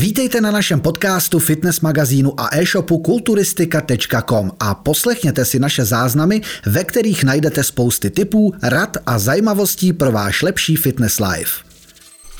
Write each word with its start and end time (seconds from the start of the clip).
Vítejte 0.00 0.40
na 0.40 0.50
našem 0.50 0.80
podcastu, 0.80 1.38
fitness 1.38 1.80
magazínu 1.80 2.40
a 2.40 2.56
e-shopu 2.56 2.98
kulturistika.com 2.98 4.50
a 4.60 4.74
poslechněte 4.74 5.44
si 5.44 5.58
naše 5.58 5.84
záznamy, 5.84 6.40
ve 6.66 6.84
kterých 6.84 7.24
najdete 7.24 7.64
spousty 7.64 8.10
tipů, 8.10 8.52
rad 8.62 8.96
a 9.06 9.18
zajímavostí 9.18 9.92
pro 9.92 10.12
váš 10.12 10.42
lepší 10.42 10.76
fitness 10.76 11.20
life. 11.20 11.64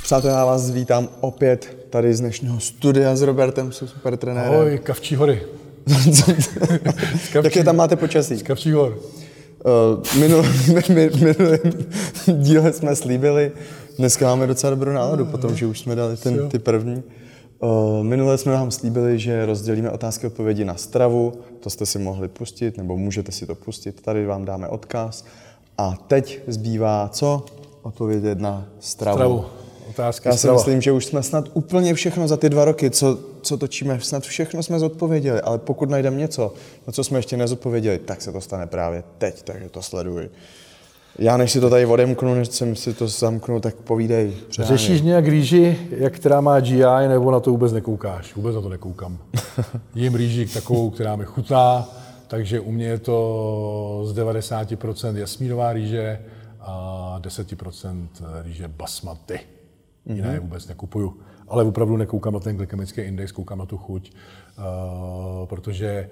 Přátelé, 0.03 0.33
já 0.33 0.45
vás 0.45 0.71
vítám 0.71 1.09
opět 1.21 1.87
tady 1.91 2.15
z 2.15 2.21
dnešního 2.21 2.61
studia 2.61 3.17
s 3.17 3.23
Robertem, 3.23 3.73
super 3.73 4.17
trenérem. 4.17 4.53
Ahoj, 4.53 4.81
Kavčí 4.83 5.15
hory. 5.15 5.43
Jaké 7.45 7.65
tam 7.65 7.77
máte 7.77 7.97
počasí? 7.97 8.37
Z 8.37 8.43
Kavčí 8.43 8.73
hor. 8.73 8.99
Uh, 9.65 10.21
minul, 10.21 10.47
minulý 11.21 11.59
díle 12.43 12.73
jsme 12.73 12.97
slíbili, 12.97 13.53
dneska 13.99 14.27
máme 14.27 14.47
docela 14.47 14.71
dobrou 14.71 14.93
náladu, 14.93 15.27
potom, 15.27 15.57
že 15.57 15.67
už 15.67 15.81
jsme 15.81 15.95
dali 15.95 16.17
ten, 16.17 16.49
ty 16.49 16.59
první. 16.59 17.03
Minule 18.03 18.39
jsme 18.39 18.53
vám 18.53 18.71
slíbili, 18.71 19.19
že 19.19 19.47
rozdělíme 19.47 19.91
otázky 19.91 20.27
a 20.27 20.31
odpovědi 20.31 20.65
na 20.65 20.75
stravu, 20.77 21.33
to 21.61 21.71
jste 21.71 21.87
si 21.87 21.99
mohli 21.99 22.29
pustit, 22.29 22.77
nebo 22.77 22.97
můžete 22.97 23.33
si 23.33 23.47
to 23.47 23.55
pustit, 23.55 24.03
tady 24.03 24.27
vám 24.27 24.45
dáme 24.45 24.69
odkaz. 24.69 25.25
A 25.79 25.99
teď 26.07 26.41
zbývá 26.47 27.09
co? 27.13 27.45
Odpovědět 27.83 28.39
na 28.39 28.67
stravu. 28.81 29.17
Stravu. 29.17 29.45
Otázky 29.91 30.29
Já 30.29 30.33
si 30.33 30.39
strava. 30.39 30.57
myslím, 30.57 30.81
že 30.81 30.93
už 30.93 31.07
jsme 31.07 31.23
snad 31.23 31.45
úplně 31.55 31.95
všechno 31.95 32.29
za 32.29 32.37
ty 32.37 32.49
dva 32.49 32.65
roky, 32.65 32.91
co, 32.91 33.19
co 33.43 33.57
točíme, 33.57 34.01
snad 34.01 34.23
všechno 34.23 34.63
jsme 34.63 34.79
zodpověděli, 34.79 35.41
ale 35.41 35.59
pokud 35.59 35.91
najdeme 35.91 36.17
něco, 36.17 36.55
na 36.87 36.93
co 36.93 37.05
jsme 37.05 37.19
ještě 37.19 37.37
nezodpověděli, 37.37 37.99
tak 37.99 38.23
se 38.23 38.33
to 38.33 38.41
stane 38.41 38.67
právě 38.67 39.05
teď, 39.19 39.43
takže 39.43 39.69
to 39.69 39.83
sleduj. 39.83 40.29
Já 41.19 41.37
než 41.37 41.53
si 41.53 41.61
to 41.61 41.71
tady 41.71 41.87
odemknu, 41.87 42.35
než 42.35 42.49
jsem 42.49 42.77
si 42.77 42.95
to 42.95 43.09
zamknu, 43.09 43.61
tak 43.61 43.75
povídej. 43.75 44.33
Řešíš 44.51 45.03
nějak 45.03 45.29
rýži, 45.29 45.79
jak 45.91 46.13
která 46.13 46.41
má 46.41 46.61
GI, 46.61 47.09
nebo 47.09 47.31
na 47.31 47.41
to 47.41 47.51
vůbec 47.51 47.73
nekoukáš? 47.73 48.35
Vůbec 48.35 48.55
na 48.55 48.61
to 48.61 48.69
nekoukám. 48.69 49.19
Jím 49.95 50.15
rýži 50.15 50.47
takovou, 50.47 50.91
která 50.91 51.17
mi 51.17 51.25
chutná, 51.25 51.89
takže 52.29 52.61
u 52.61 52.73
mě 52.73 52.87
je 52.87 52.99
to 52.99 54.03
z 54.05 54.15
90% 54.15 55.17
jasmínová 55.17 55.73
rýže 55.73 56.19
a 56.61 57.19
10% 57.23 58.09
rýže 58.43 58.69
basmati. 58.69 59.41
Jiné 60.07 60.29
mm-hmm. 60.29 60.41
vůbec 60.41 60.69
nekupuju. 60.69 61.17
Ale 61.49 61.65
opravdu 61.65 61.97
nekoukám 61.97 62.33
na 62.33 62.41
ten 62.41 62.57
glykemický 62.57 63.01
index, 63.01 63.33
koukám 63.33 63.59
na 63.59 63.67
tu 63.67 63.79
chuť, 63.79 64.13
uh, 64.59 65.47
protože 65.47 66.09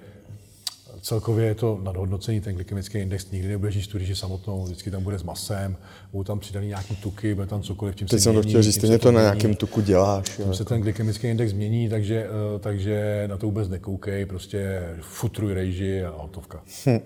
celkově 1.01 1.45
je 1.45 1.55
to 1.55 1.79
nadhodnocení, 1.83 2.41
ten 2.41 2.55
glykemický 2.55 2.97
index, 2.97 3.31
nikdy 3.31 3.49
nebudeš 3.49 3.75
jíst 3.75 3.87
tu 3.87 3.97
rýži 3.97 4.15
samotnou, 4.15 4.63
vždycky 4.63 4.91
tam 4.91 5.03
bude 5.03 5.19
s 5.19 5.23
masem, 5.23 5.77
budou 6.11 6.23
tam 6.23 6.39
přidaný 6.39 6.67
nějaký 6.67 6.95
tuky, 6.95 7.35
bude 7.35 7.47
tam 7.47 7.61
cokoliv, 7.61 7.95
tím 7.95 8.07
Teď 8.07 8.19
se 8.19 8.23
jsem 8.23 8.33
to 8.33 8.39
mění, 8.39 8.51
chtěl 8.51 8.63
říct, 8.63 8.75
stejně 8.75 8.99
to 8.99 9.11
na 9.11 9.21
nějakém 9.21 9.55
tuku 9.55 9.81
děláš. 9.81 10.29
Tím 10.29 10.53
se 10.53 10.65
ten 10.65 10.81
glykemický 10.81 11.27
index 11.27 11.53
mění, 11.53 11.89
takže, 11.89 12.25
eh, 12.25 12.59
takže 12.59 13.23
na 13.27 13.37
to 13.37 13.45
vůbec 13.45 13.69
nekoukej, 13.69 14.25
prostě 14.25 14.83
futruj 15.01 15.53
rejži 15.53 16.03
a 16.03 16.13
hotovka. 16.17 16.61
Hm. 16.85 16.99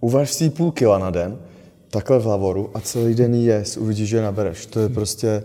Uvaž 0.00 0.32
si 0.32 0.50
půl 0.50 0.72
kila 0.72 0.98
na 0.98 1.10
den, 1.10 1.38
takhle 1.90 2.18
v 2.18 2.26
lavoru 2.26 2.70
a 2.74 2.80
celý 2.80 3.14
den 3.14 3.34
jes, 3.34 3.76
uvidíš, 3.76 4.08
že 4.08 4.22
nabereš. 4.22 4.66
To 4.66 4.80
je 4.80 4.88
prostě, 4.88 5.42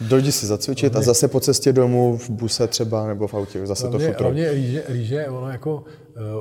dojdi 0.00 0.32
si 0.32 0.46
zacvičit 0.46 0.96
a 0.96 1.02
zase 1.02 1.28
po 1.28 1.40
cestě 1.40 1.72
domů 1.72 2.16
v 2.16 2.30
buse 2.30 2.66
třeba 2.66 3.06
nebo 3.06 3.26
v 3.26 3.34
autě, 3.34 3.66
zase 3.66 3.88
to 3.88 3.98
futro. 3.98 4.24
hlavně 4.24 4.52
rýže, 4.52 4.84
rýže, 4.88 5.26
ono 5.26 5.50
jako, 5.50 5.84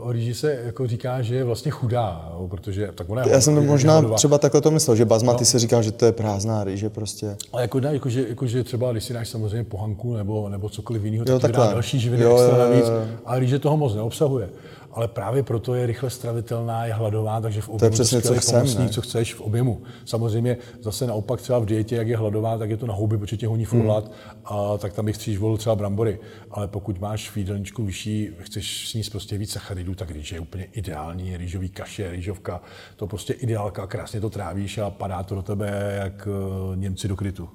o 0.01 0.11
rýži 0.11 0.33
se 0.33 0.59
jako 0.65 0.87
říká, 0.87 1.21
že 1.21 1.35
je 1.35 1.43
vlastně 1.43 1.71
chudá, 1.71 2.29
jo, 2.39 2.47
protože 2.47 2.89
tak 2.95 3.09
ona 3.09 3.23
Já 3.27 3.41
jsem 3.41 3.55
to 3.55 3.61
možná 3.61 3.93
hladová. 3.93 4.15
třeba 4.17 4.37
takhle 4.37 4.61
to 4.61 4.71
myslel, 4.71 4.95
že 4.95 5.05
bazmaty 5.05 5.45
se 5.45 5.59
říká, 5.59 5.81
že 5.81 5.91
to 5.91 6.05
je 6.05 6.11
prázdná 6.11 6.63
rýže 6.63 6.89
prostě. 6.89 7.35
Ale 7.53 7.61
jako, 7.61 7.79
ne, 7.79 7.93
jako, 7.93 8.09
že, 8.09 8.25
jako, 8.29 8.47
že 8.47 8.63
třeba, 8.63 8.91
když 8.91 9.03
si 9.03 9.13
dáš 9.13 9.29
samozřejmě 9.29 9.63
pohanku 9.63 10.13
nebo, 10.17 10.49
nebo 10.49 10.69
cokoliv 10.69 11.03
jiného, 11.03 11.25
Jo, 11.27 11.39
tak 11.39 11.51
ti 11.51 11.53
dá 11.53 11.59
takhle. 11.59 11.73
další 11.73 11.99
živiny 11.99 12.23
Jo, 12.23 12.31
extra 12.31 12.57
jo, 12.57 12.63
jo, 12.63 12.69
navíc, 12.69 12.85
jo. 12.87 13.15
ale 13.25 13.39
rýže 13.39 13.59
toho 13.59 13.77
moc 13.77 13.95
neobsahuje. 13.95 14.49
Ale 14.93 15.07
právě 15.07 15.43
proto 15.43 15.75
je 15.75 15.85
rychle 15.85 16.09
stravitelná, 16.09 16.85
je 16.85 16.93
hladová, 16.93 17.41
takže 17.41 17.61
v 17.61 17.69
objemu 17.69 17.79
To 17.79 17.85
je 17.85 17.91
přesně, 17.91 18.21
co 18.21 18.35
chcem, 18.35 18.59
pomocník, 18.59 18.87
ne? 18.87 18.89
co 18.89 19.01
chceš 19.01 19.33
v 19.33 19.41
objemu. 19.41 19.81
Samozřejmě 20.05 20.57
zase 20.81 21.07
naopak 21.07 21.41
třeba 21.41 21.59
v 21.59 21.65
dietě, 21.65 21.95
jak 21.95 22.07
je 22.07 22.17
hladová, 22.17 22.57
tak 22.57 22.69
je 22.69 22.77
to 22.77 22.87
na 22.87 22.93
houby, 22.93 23.17
protože 23.17 23.37
tě 23.37 23.47
honí 23.47 23.65
Hmm. 23.73 23.81
hlad, 23.81 24.11
a 24.45 24.77
tak 24.77 24.93
tam 24.93 25.05
bych 25.05 25.15
stříž 25.15 25.37
volil 25.37 25.57
třeba 25.57 25.75
brambory. 25.75 26.19
Ale 26.51 26.67
pokud 26.67 26.99
máš 26.99 27.29
v 27.29 27.37
jídelníčku 27.37 27.83
vyšší, 27.83 28.29
chceš 28.39 28.89
sníst 28.89 29.11
prostě 29.11 29.37
víc 29.37 29.51
sacharidů, 29.51 29.95
tak 29.95 30.11
rýže 30.11 30.35
je 30.35 30.39
úplně 30.39 30.67
ideální, 30.73 31.37
rýžový 31.37 31.69
kaše, 31.69 32.11
rýžovka, 32.11 32.61
to 32.95 33.07
prostě 33.07 33.33
ideálka, 33.33 33.87
krásně 33.87 34.21
to 34.21 34.29
trávíš 34.29 34.77
a 34.77 34.89
padá 34.89 35.23
to 35.23 35.35
do 35.35 35.41
tebe 35.41 35.99
jak 36.03 36.27
eh, 36.27 36.75
Němci 36.75 37.07
do 37.07 37.15
krytu. 37.15 37.49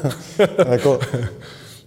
jako, 0.70 1.00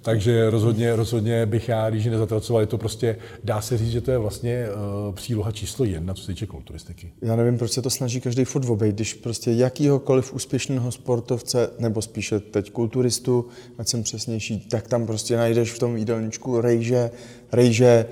Takže 0.04 0.50
rozhodně, 0.50 0.96
rozhodně 0.96 1.46
bych 1.46 1.70
já 1.70 1.90
rýži 1.90 2.10
nezatracoval. 2.10 2.62
Je 2.62 2.68
to 2.68 2.78
prostě, 2.78 3.18
dá 3.44 3.62
se 3.62 3.78
říct, 3.78 3.92
že 3.92 4.02
to 4.02 4.12
je 4.12 4.18
vlastně 4.18 4.66
uh, 5.08 5.16
příloha 5.16 5.52
číslo 5.52 5.86
jedna, 5.86 6.14
co 6.14 6.22
se 6.22 6.28
týče 6.28 6.46
kulturistiky. 6.46 7.12
já 7.22 7.36
nevím, 7.36 7.58
proč 7.58 7.72
se 7.72 7.82
to 7.82 7.90
snaží 7.90 8.22
každý 8.22 8.46
furt 8.46 8.70
obejít, 8.70 8.96
když 8.96 9.14
prostě 9.14 9.52
jakýhokoliv 9.52 10.34
úspěšného 10.34 10.92
sportovce, 10.92 11.70
nebo 11.80 12.02
spíše 12.02 12.40
teď 12.40 12.72
kulturistu, 12.72 13.48
ať 13.78 13.88
jsem 13.88 14.04
přesnější, 14.04 14.60
tak 14.60 14.88
tam 14.88 15.06
prostě 15.06 15.38
najdeš 15.38 15.72
v 15.72 15.80
tom 15.80 15.98
jídelníčku 15.98 16.62
rejže, 16.62 17.12
rejže, 17.52 18.06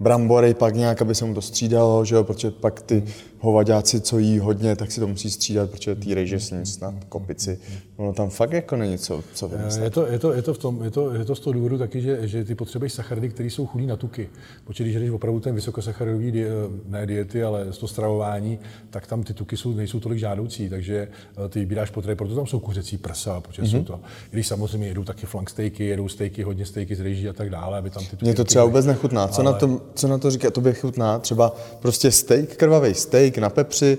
brambory, 0.00 0.54
pak 0.54 0.74
nějak, 0.74 1.02
aby 1.02 1.14
se 1.14 1.24
mu 1.24 1.34
to 1.34 1.42
střídalo, 1.42 2.04
že 2.04 2.14
jo, 2.14 2.24
protože 2.24 2.50
pak 2.50 2.82
ty 2.82 3.02
hovaďáci, 3.44 4.00
co 4.00 4.18
jí 4.18 4.38
hodně, 4.38 4.76
tak 4.76 4.92
si 4.92 5.00
to 5.00 5.06
musí 5.06 5.30
střídat, 5.30 5.70
protože 5.70 5.94
ty 5.94 6.14
rejže 6.14 6.40
sní 6.40 6.66
snad 6.66 6.94
kopici. 7.08 7.58
Ono 7.96 8.12
tam 8.12 8.30
fakt 8.30 8.52
jako 8.52 8.76
není 8.76 8.98
co, 8.98 9.22
co 9.34 9.48
vymyslet. 9.48 9.84
Je 9.84 9.90
to, 9.90 10.06
je, 10.06 10.18
to, 10.18 10.32
je, 10.32 10.42
to 10.42 10.54
v 10.54 10.58
tom, 10.58 10.84
je, 10.84 10.90
to, 10.90 11.14
je 11.14 11.24
to 11.24 11.34
z 11.34 11.40
toho 11.40 11.52
důvodu 11.52 11.78
taky, 11.78 12.00
že, 12.00 12.28
že 12.28 12.44
ty 12.44 12.54
potřebuješ 12.54 12.92
sacharidy, 12.92 13.28
které 13.28 13.50
jsou 13.50 13.66
chudý 13.66 13.86
na 13.86 13.96
tuky. 13.96 14.28
Protože 14.64 14.84
když 14.84 14.96
jdeš 14.96 15.10
opravdu 15.10 15.40
ten 15.40 15.54
vysokosacharidový 15.54 16.32
die, 16.32 16.48
ne 16.86 17.06
diety, 17.06 17.42
ale 17.42 17.64
to 17.64 17.88
stravování, 17.88 18.58
tak 18.90 19.06
tam 19.06 19.22
ty 19.22 19.34
tuky 19.34 19.56
jsou, 19.56 19.72
nejsou 19.72 20.00
tolik 20.00 20.18
žádoucí, 20.18 20.68
takže 20.68 21.08
eh, 21.44 21.48
ty 21.48 21.58
vybíráš 21.58 21.90
potřeby, 21.90 22.16
proto 22.16 22.34
tam 22.34 22.46
jsou 22.46 22.60
kuřecí 22.60 22.98
prsa, 22.98 23.40
protože 23.40 23.62
mm-hmm. 23.62 23.70
jsou 23.70 23.84
to. 23.84 24.00
I 24.26 24.32
když 24.32 24.46
samozřejmě 24.46 24.88
jedou 24.88 25.04
taky 25.04 25.26
flank 25.26 25.50
steaky, 25.50 25.84
jedou 25.84 26.08
steaky, 26.08 26.42
hodně 26.42 26.66
steaky 26.66 26.96
z 26.96 27.00
rejží 27.00 27.28
a 27.28 27.32
tak 27.32 27.50
dále, 27.50 27.78
aby 27.78 27.90
tam 27.90 28.04
ty 28.04 28.10
tuky 28.10 28.24
Mně 28.24 28.34
to 28.34 28.44
třeba 28.44 28.64
vůbec 28.64 28.86
nechutná. 28.86 29.28
Co, 29.28 29.42
Ale- 29.42 29.52
na 29.52 29.58
to, 29.58 29.80
co 29.94 30.08
na 30.08 30.18
to 30.18 30.30
říká? 30.30 30.50
To 30.50 30.60
by 30.60 30.74
chutná 30.74 31.18
třeba 31.18 31.56
prostě 31.80 32.10
steak, 32.10 32.56
krvavý 32.56 32.94
steak 32.94 33.38
na 33.38 33.50
pepři 33.50 33.98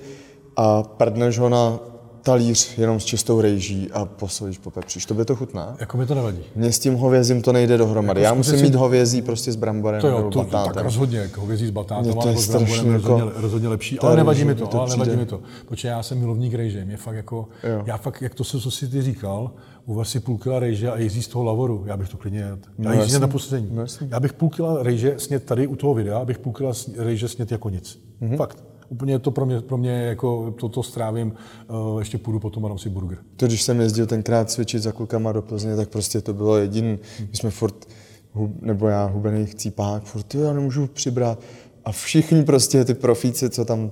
a 0.55 0.83
prdneš 0.83 1.39
ho 1.39 1.49
na 1.49 1.79
talíř 2.25 2.77
jenom 2.77 2.99
s 2.99 3.05
čistou 3.05 3.41
rejží 3.41 3.89
a 3.93 4.05
posolíš 4.05 4.57
po 4.57 4.71
pepříš. 4.71 5.05
To 5.05 5.13
by 5.13 5.25
to 5.25 5.35
chutná? 5.35 5.77
Jako 5.79 5.97
mi 5.97 6.05
to 6.05 6.15
nevadí. 6.15 6.39
Mně 6.55 6.71
s 6.71 6.79
tím 6.79 6.95
hovězím 6.95 7.41
to 7.41 7.51
nejde 7.53 7.77
dohromady. 7.77 8.21
Jako 8.21 8.25
Já 8.25 8.33
musím 8.33 8.49
skutečně- 8.53 8.69
mít 8.69 8.75
hovězí 8.75 9.21
prostě 9.21 9.51
s 9.51 9.55
bramborem 9.55 10.01
To 10.01 10.07
jo, 10.07 10.17
nebo 10.17 10.29
to, 10.29 10.39
to, 10.39 10.43
tak 10.45 10.51
batátem. 10.53 10.83
rozhodně, 10.83 11.17
jako 11.19 11.41
hovězí 11.41 11.67
s 11.67 11.69
batátem, 11.69 12.13
to 12.13 12.21
ale 12.21 12.31
je 12.31 12.37
s 12.37 12.49
bramborem 12.49 12.93
rozhodně, 12.93 13.23
jako- 13.25 13.41
rozhodně 13.41 13.67
lepší. 13.67 13.99
Ale 13.99 14.15
nevadí 14.15 14.43
mi 14.45 14.55
to, 14.55 14.67
to 14.67 14.81
ale 14.81 14.89
nevadí 14.89 15.15
mi 15.15 15.25
to. 15.25 15.39
Protože 15.67 15.87
já 15.87 16.03
jsem 16.03 16.19
milovník 16.19 16.53
rejže, 16.53 16.85
mě 16.85 16.97
fakt 16.97 17.15
jako, 17.15 17.47
Jo. 17.63 17.83
já 17.85 17.97
fakt, 17.97 18.21
jak 18.21 18.35
to, 18.35 18.43
se, 18.43 18.59
co 18.59 18.71
jsi 18.71 18.87
ty 18.87 19.01
říkal, 19.01 19.51
uvař 19.85 20.07
si 20.07 20.19
půl 20.19 20.37
kila 20.37 20.59
rejže 20.59 20.91
a 20.91 20.97
jízdí 20.99 21.21
z 21.21 21.27
toho 21.27 21.43
lavoru, 21.43 21.83
já 21.85 21.97
bych 21.97 22.09
to 22.09 22.17
klidně 22.17 22.39
jedl. 22.39 22.57
Já 22.79 22.89
No 22.89 22.93
jasně. 23.01 23.19
na 23.19 23.27
poslední. 23.27 23.69
No 23.75 23.85
já 24.09 24.19
bych 24.19 24.33
půl 24.33 24.49
kila 24.49 24.83
rejže 24.83 25.13
snět 25.17 25.43
tady 25.43 25.67
u 25.67 25.75
toho 25.75 25.93
videa, 25.93 26.17
abych 26.19 26.39
půl 26.39 26.53
kila 26.53 26.73
rejže 26.97 27.27
snět 27.27 27.51
jako 27.51 27.69
nic. 27.69 27.99
Mhm. 28.19 28.31
Mm-hmm. 28.31 28.37
Fakt. 28.37 28.63
Úplně 28.89 29.19
to 29.19 29.31
pro 29.31 29.45
mě, 29.45 29.61
pro 29.61 29.77
mě 29.77 29.91
jako 29.91 30.53
toto 30.59 30.83
strávím, 30.83 31.33
uh, 31.67 31.99
ještě 31.99 32.17
půjdu 32.17 32.39
potom 32.39 32.65
a 32.65 32.69
dám 32.69 32.77
si 32.77 32.89
burger. 32.89 33.17
To, 33.35 33.47
když 33.47 33.61
jsem 33.61 33.79
jezdil 33.79 34.05
tenkrát 34.05 34.51
cvičit 34.51 34.83
za 34.83 34.91
klukama 34.91 35.31
do 35.31 35.41
Plzně, 35.41 35.75
tak 35.75 35.89
prostě 35.89 36.21
to 36.21 36.33
bylo 36.33 36.57
jediný. 36.57 36.99
My 37.19 37.37
jsme 37.37 37.49
furt, 37.49 37.87
hub, 38.33 38.61
nebo 38.61 38.87
já, 38.87 39.05
hubený 39.05 39.45
chcípák, 39.45 40.03
furt, 40.03 40.35
jo, 40.35 40.43
já 40.43 40.53
nemůžu 40.53 40.87
přibrat. 40.87 41.39
A 41.85 41.91
všichni 41.91 42.43
prostě 42.43 42.85
ty 42.85 42.93
profíci, 42.93 43.49
co 43.49 43.65
tam 43.65 43.91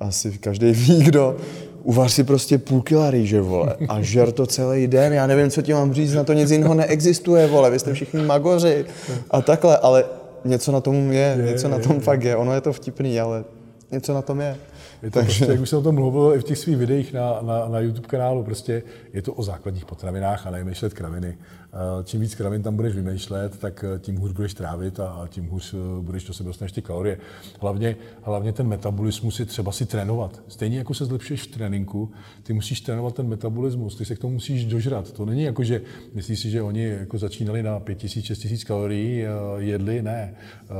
asi 0.00 0.38
každý 0.38 0.72
ví, 0.72 1.02
kdo, 1.04 1.36
uvař 1.82 2.12
si 2.12 2.24
prostě 2.24 2.58
půl 2.58 2.82
kila 2.82 3.10
rýže, 3.10 3.40
vole, 3.40 3.76
a 3.88 4.02
žer 4.02 4.32
to 4.32 4.46
celý 4.46 4.86
den, 4.86 5.12
já 5.12 5.26
nevím, 5.26 5.50
co 5.50 5.62
ti 5.62 5.74
mám 5.74 5.94
říct, 5.94 6.14
na 6.14 6.24
to 6.24 6.32
nic 6.32 6.50
jiného 6.50 6.74
neexistuje, 6.74 7.46
vole, 7.46 7.70
vy 7.70 7.78
jste 7.78 7.94
všichni 7.94 8.22
magoři 8.22 8.84
a 9.30 9.42
takhle, 9.42 9.78
ale 9.78 10.04
něco 10.44 10.72
na 10.72 10.80
tom 10.80 11.12
je, 11.12 11.38
něco 11.46 11.68
na 11.68 11.78
tom 11.78 12.00
fakt 12.00 12.22
je, 12.22 12.36
ono 12.36 12.54
je 12.54 12.60
to 12.60 12.72
vtipný, 12.72 13.20
ale 13.20 13.44
něco 13.90 14.14
na 14.14 14.22
tom 14.22 14.40
je. 14.40 14.56
Je 15.02 15.10
to 15.10 15.20
prostě, 15.20 15.44
jak 15.44 15.60
už 15.60 15.68
jsem 15.68 15.78
o 15.78 15.82
tom 15.82 15.94
mluvil 15.94 16.34
i 16.34 16.38
v 16.38 16.44
těch 16.44 16.58
svých 16.58 16.76
videích 16.76 17.12
na, 17.12 17.38
na, 17.42 17.68
na 17.68 17.80
YouTube 17.80 18.08
kanálu, 18.08 18.44
prostě 18.44 18.82
je 19.12 19.22
to 19.22 19.32
o 19.32 19.42
základních 19.42 19.84
potravinách 19.84 20.46
a 20.46 20.50
nevymýšlet 20.50 20.94
kraviny. 20.94 21.38
Eh, 21.74 22.04
Čím 22.04 22.20
víc 22.20 22.34
kravin 22.34 22.62
tam 22.62 22.76
budeš 22.76 22.94
vymýšlet, 22.94 23.58
tak 23.58 23.84
eh, 23.84 23.98
tím 23.98 24.16
hůř 24.16 24.32
budeš 24.32 24.54
trávit 24.54 25.00
a 25.00 25.08
a 25.08 25.26
tím 25.26 25.46
hůř 25.46 25.74
eh, 25.74 26.02
budeš 26.02 26.24
do 26.24 26.34
sebe 26.34 26.46
dostaneš 26.46 26.72
ty 26.72 26.82
kalorie. 26.82 27.18
Hlavně, 27.60 27.96
hlavně 28.22 28.52
ten 28.52 28.68
metabolismus 28.68 29.40
je 29.40 29.46
třeba 29.46 29.72
si 29.72 29.86
trénovat. 29.86 30.42
Stejně 30.48 30.78
jako 30.78 30.94
se 30.94 31.04
zlepšuješ 31.04 31.42
v 31.42 31.46
tréninku, 31.46 32.12
ty 32.42 32.52
musíš 32.52 32.80
trénovat 32.80 33.14
ten 33.14 33.28
metabolismus, 33.28 33.96
ty 33.96 34.04
se 34.04 34.14
k 34.14 34.18
tomu 34.18 34.32
musíš 34.34 34.64
dožrat. 34.64 35.12
To 35.12 35.24
není 35.24 35.42
jako, 35.42 35.64
že 35.64 35.80
myslíš 36.14 36.40
si, 36.40 36.50
že 36.50 36.62
oni 36.62 36.84
jako 36.84 37.18
začínali 37.18 37.62
na 37.62 37.80
5000, 37.80 38.26
6000 38.26 38.64
kalorií, 38.64 39.24
jedli, 39.58 40.02
ne. 40.02 40.34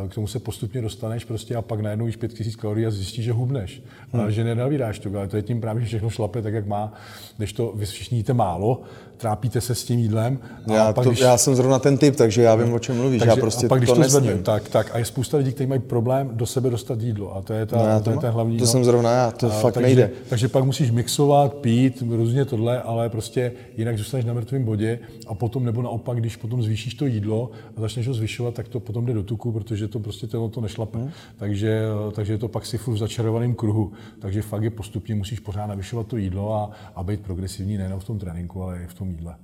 K 0.08 0.14
tomu 0.14 0.26
se 0.26 0.38
postupně 0.38 0.82
dostaneš 0.82 1.24
prostě 1.24 1.56
a 1.56 1.62
pak 1.62 1.80
najednou 1.80 2.06
jíš 2.06 2.16
5000 2.16 2.56
kalorií 2.56 2.86
a 2.86 2.90
zjistíš, 2.90 3.24
že 3.24 3.32
hubneš. 3.32 3.82
Hmm. 4.12 4.22
Ale 4.22 4.32
že 4.32 4.44
nenavíráš 4.44 4.98
to, 4.98 5.08
ale 5.16 5.28
to 5.28 5.36
je 5.36 5.42
tím 5.42 5.60
právě, 5.60 5.82
že 5.82 5.86
všechno 5.86 6.10
šlape 6.10 6.42
tak, 6.42 6.54
jak 6.54 6.66
má. 6.66 6.92
Když 7.36 7.52
to 7.52 7.72
vy 7.76 7.86
všichni 7.86 8.18
jíte 8.18 8.32
málo, 8.32 8.82
trápíte 9.16 9.60
se 9.60 9.74
s 9.74 9.84
tím 9.84 9.98
jídlem. 9.98 10.38
A 10.66 10.72
já, 10.72 10.92
pak, 10.92 11.04
to, 11.04 11.10
když, 11.10 11.20
já 11.20 11.38
jsem 11.38 11.54
zrovna 11.54 11.78
ten 11.78 11.98
typ, 11.98 12.16
takže 12.16 12.42
já 12.42 12.54
vím, 12.54 12.72
o 12.72 12.78
čem 12.78 12.96
mluvíš. 12.96 13.18
Takže, 13.18 13.30
já 13.30 13.36
prostě 13.36 13.66
a 13.66 13.68
pak, 13.68 13.78
když 13.78 13.90
to, 13.90 13.96
to 13.96 14.08
zvedne, 14.08 14.42
tak, 14.42 14.68
tak. 14.68 14.90
A 14.94 14.98
je 14.98 15.04
spousta 15.04 15.36
lidí, 15.36 15.52
kteří 15.52 15.66
mají 15.66 15.80
problém 15.80 16.30
do 16.32 16.46
sebe 16.46 16.70
dostat 16.70 17.00
jídlo. 17.00 17.36
A 17.36 17.42
to 17.42 17.52
je, 17.52 17.66
ta, 17.66 17.76
no 17.76 17.98
to, 17.98 18.04
to 18.04 18.10
je 18.10 18.16
ten 18.16 18.30
hlavní. 18.30 18.56
To 18.58 18.64
no. 18.64 18.70
jsem 18.70 18.84
zrovna 18.84 19.10
já, 19.10 19.30
to 19.30 19.46
a, 19.46 19.50
fakt 19.50 19.74
takže, 19.74 19.86
nejde. 19.86 20.10
Takže 20.28 20.48
pak 20.48 20.64
musíš 20.64 20.90
mixovat, 20.90 21.54
pít, 21.54 22.02
různě 22.10 22.44
tohle, 22.44 22.82
ale 22.82 23.08
prostě 23.08 23.52
jinak 23.76 23.98
zůstaneš 23.98 24.26
na 24.26 24.32
mrtvém 24.32 24.64
bodě 24.64 24.98
a 25.26 25.34
potom, 25.34 25.64
nebo 25.64 25.82
naopak, 25.82 26.20
když 26.20 26.36
potom 26.36 26.62
zvýšíš 26.62 26.94
to 26.94 27.06
jídlo 27.06 27.50
a 27.76 27.80
začneš 27.80 28.08
ho 28.08 28.14
zvyšovat, 28.14 28.54
tak 28.54 28.68
to 28.68 28.80
potom 28.80 29.06
jde 29.06 29.12
do 29.12 29.22
tuku, 29.22 29.52
protože 29.52 29.88
to 29.88 29.98
prostě 29.98 30.26
to, 30.26 30.48
to 30.48 30.60
nešlape. 30.60 30.98
Hmm. 30.98 31.10
Takže, 31.36 31.82
takže 32.12 32.32
je 32.32 32.38
to 32.38 32.48
pak 32.48 32.66
si 32.66 32.78
v 32.78 32.96
začarovaném 32.96 33.54
kruhu. 33.54 33.92
Takže 34.18 34.42
fakt 34.42 34.62
je 34.62 34.70
postupně 34.70 35.14
musíš 35.14 35.40
pořád 35.40 35.66
navyšovat 35.66 36.06
to 36.06 36.16
jídlo 36.16 36.54
a, 36.54 36.70
a 36.94 37.02
být 37.02 37.20
progresivní 37.20 37.78
nejen 37.78 38.00
v 38.00 38.04
tom 38.04 38.18
tréninku, 38.18 38.62
ale 38.62 38.82
i 38.84 38.86
v 38.86 38.94
tom 38.94 39.03
jídle. 39.08 39.34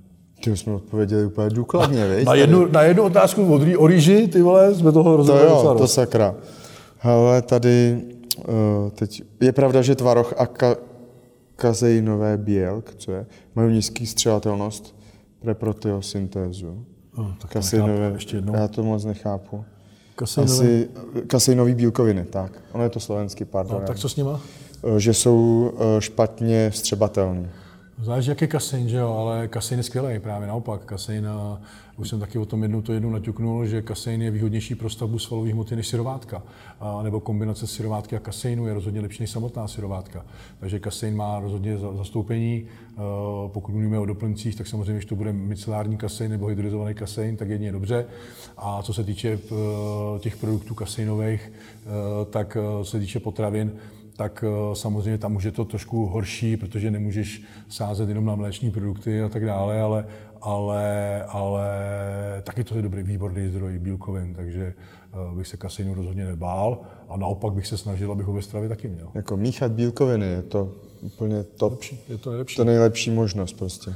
Ty 0.43 0.57
jsme 0.57 0.73
odpověděli 0.73 1.25
úplně 1.25 1.49
důkladně, 1.49 2.07
viď? 2.07 2.25
Na 2.27 2.33
jednu, 2.33 2.67
na 2.67 2.81
jednu 2.81 3.03
otázku 3.03 3.53
od, 3.53 3.61
o 3.77 3.87
rýži, 3.87 4.27
ty 4.27 4.41
vole, 4.41 4.75
jsme 4.75 4.91
toho 4.91 5.17
rozhodli. 5.17 5.47
To 5.47 5.47
jo, 5.47 5.75
to 5.77 5.87
sakra. 5.87 6.35
Ale 7.01 7.41
tady 7.41 8.01
uh, 8.37 8.89
teď 8.89 9.23
je 9.41 9.51
pravda, 9.51 9.81
že 9.81 9.95
tvaroh 9.95 10.33
a 10.37 10.45
ka, 10.45 10.75
kazeinové 11.55 12.37
bílk, 12.37 12.95
co 12.97 13.11
je, 13.11 13.25
mají 13.55 13.73
nízký 13.73 14.05
střelatelnost 14.05 14.95
pre 15.41 15.53
proteosyntézu. 15.53 16.85
Oh, 17.17 17.27
tak 17.41 17.51
kaseinové, 17.51 18.11
ještě 18.13 18.37
jednou. 18.37 18.55
Já 18.55 18.67
to 18.67 18.83
moc 18.83 19.05
nechápu. 19.05 19.65
Kaseinové? 20.15 20.53
Asi 20.53 20.89
kaseinový 21.27 21.75
bílkoviny, 21.75 22.25
tak. 22.25 22.51
Ono 22.71 22.83
je 22.83 22.89
to 22.89 22.99
slovenský, 22.99 23.45
pardon. 23.45 23.81
No, 23.81 23.87
tak 23.87 23.97
co 23.97 24.09
s 24.09 24.15
nima? 24.15 24.41
Eh, 24.83 24.99
že 24.99 25.13
jsou 25.13 25.71
eh, 25.73 26.01
špatně 26.01 26.69
vstřebatelné. 26.69 27.49
Záleží, 28.03 28.29
jaký 28.29 28.47
kasein, 28.47 28.89
že 28.89 28.97
jo, 28.97 29.09
ale 29.09 29.47
kasein 29.47 29.79
je 29.79 29.83
skvělý, 29.83 30.19
právě 30.19 30.47
naopak. 30.47 30.85
Kasein, 30.85 31.27
a 31.27 31.61
už 31.97 32.09
jsem 32.09 32.19
taky 32.19 32.37
o 32.37 32.45
tom 32.45 32.63
jednou 32.63 32.81
to 32.81 32.93
jednou 32.93 33.09
naťuknul, 33.09 33.65
že 33.65 33.81
kasein 33.81 34.21
je 34.21 34.31
výhodnější 34.31 34.75
pro 34.75 34.89
stavbu 34.89 35.19
svalových 35.19 35.53
hmoty 35.53 35.75
než 35.75 35.87
syrovátka. 35.87 36.43
A, 36.79 37.03
nebo 37.03 37.19
kombinace 37.19 37.67
syrovátky 37.67 38.15
a 38.15 38.19
kaseinu 38.19 38.67
je 38.67 38.73
rozhodně 38.73 39.01
lepší 39.01 39.23
než 39.23 39.29
samotná 39.29 39.67
syrovátka. 39.67 40.25
Takže 40.59 40.79
kasein 40.79 41.15
má 41.15 41.39
rozhodně 41.39 41.77
zastoupení. 41.77 42.65
Pokud 43.47 43.71
mluvíme 43.71 43.99
o 43.99 44.05
doplňcích, 44.05 44.55
tak 44.55 44.67
samozřejmě, 44.67 44.93
když 44.93 45.05
to 45.05 45.15
bude 45.15 45.33
micelární 45.33 45.97
kasein 45.97 46.31
nebo 46.31 46.45
hydrizovaný 46.45 46.93
kasein, 46.93 47.37
tak 47.37 47.49
jedně 47.49 47.67
je 47.67 47.71
dobře. 47.71 48.05
A 48.57 48.83
co 48.83 48.93
se 48.93 49.03
týče 49.03 49.39
těch 50.19 50.37
produktů 50.37 50.75
kaseinových, 50.75 51.51
tak 52.29 52.57
se 52.83 52.99
týče 52.99 53.19
potravin, 53.19 53.71
tak 54.21 54.43
eh, 54.47 54.75
samozřejmě 54.75 55.17
tam 55.17 55.35
už 55.35 55.43
je 55.43 55.51
to 55.51 55.65
trošku 55.65 56.05
horší, 56.05 56.57
protože 56.57 56.91
nemůžeš 56.91 57.41
sázet 57.69 58.09
jenom 58.09 58.25
na 58.25 58.35
mléční 58.35 58.71
produkty 58.71 59.21
a 59.21 59.29
tak 59.29 59.45
dále, 59.45 59.81
ale, 59.81 60.05
ale, 60.41 61.23
ale 61.23 61.67
taky 62.43 62.63
to 62.63 62.75
je 62.75 62.81
dobrý 62.81 63.03
výborný 63.03 63.49
zdroj 63.49 63.79
bílkovin, 63.79 64.33
takže 64.33 64.73
eh, 64.73 65.35
bych 65.35 65.47
se 65.47 65.57
kaseinu 65.57 65.93
rozhodně 65.93 66.25
nebál 66.25 66.81
a 67.09 67.17
naopak 67.17 67.53
bych 67.53 67.67
se 67.67 67.77
snažil, 67.77 68.11
abych 68.11 68.25
ho 68.25 68.33
ve 68.33 68.41
stravě 68.41 68.69
taky 68.69 68.87
měl. 68.87 69.07
Jako 69.13 69.37
míchat 69.37 69.71
bílkoviny 69.71 70.25
je 70.25 70.41
to 70.41 70.71
úplně 71.01 71.43
top. 71.43 71.71
Lepší, 71.71 71.99
je 72.09 72.17
to 72.17 72.29
nejlepší. 72.29 72.55
To 72.55 72.63
nejlepší 72.63 73.11
možnost 73.11 73.53
prostě. 73.53 73.93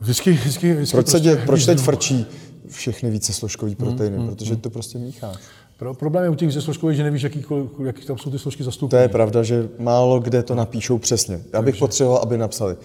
Vždycky, 0.00 0.32
vždycky, 0.32 0.74
vždycky 0.74 0.96
proč, 0.96 1.04
prostě, 1.10 1.20
dě, 1.20 1.36
proč 1.36 1.66
teď 1.66 1.78
frčí 1.78 2.26
všechny 2.70 3.10
více 3.10 3.32
složkový 3.32 3.74
proteiny? 3.74 4.16
Hmm, 4.16 4.26
hmm, 4.26 4.36
protože 4.36 4.52
hmm. 4.52 4.60
to 4.60 4.70
prostě 4.70 4.98
mícháš. 4.98 5.36
Pro, 5.76 5.94
problém 5.94 6.24
je 6.24 6.30
u 6.30 6.34
těch 6.34 6.52
složkových, 6.52 6.96
že 6.96 7.02
nevíš, 7.02 7.22
jaký, 7.22 7.44
jaký 7.84 8.06
tam 8.06 8.18
jsou 8.18 8.30
ty 8.30 8.38
složky 8.38 8.64
zastoupené. 8.64 9.00
To 9.00 9.02
je 9.02 9.08
pravda, 9.08 9.42
že 9.42 9.68
málo 9.78 10.20
kde 10.20 10.42
to 10.42 10.54
napíšou 10.54 10.98
přesně. 10.98 11.40
Já 11.52 11.62
bych 11.62 11.76
potřeboval, 11.76 12.18
aby 12.22 12.38
napsali 12.38 12.76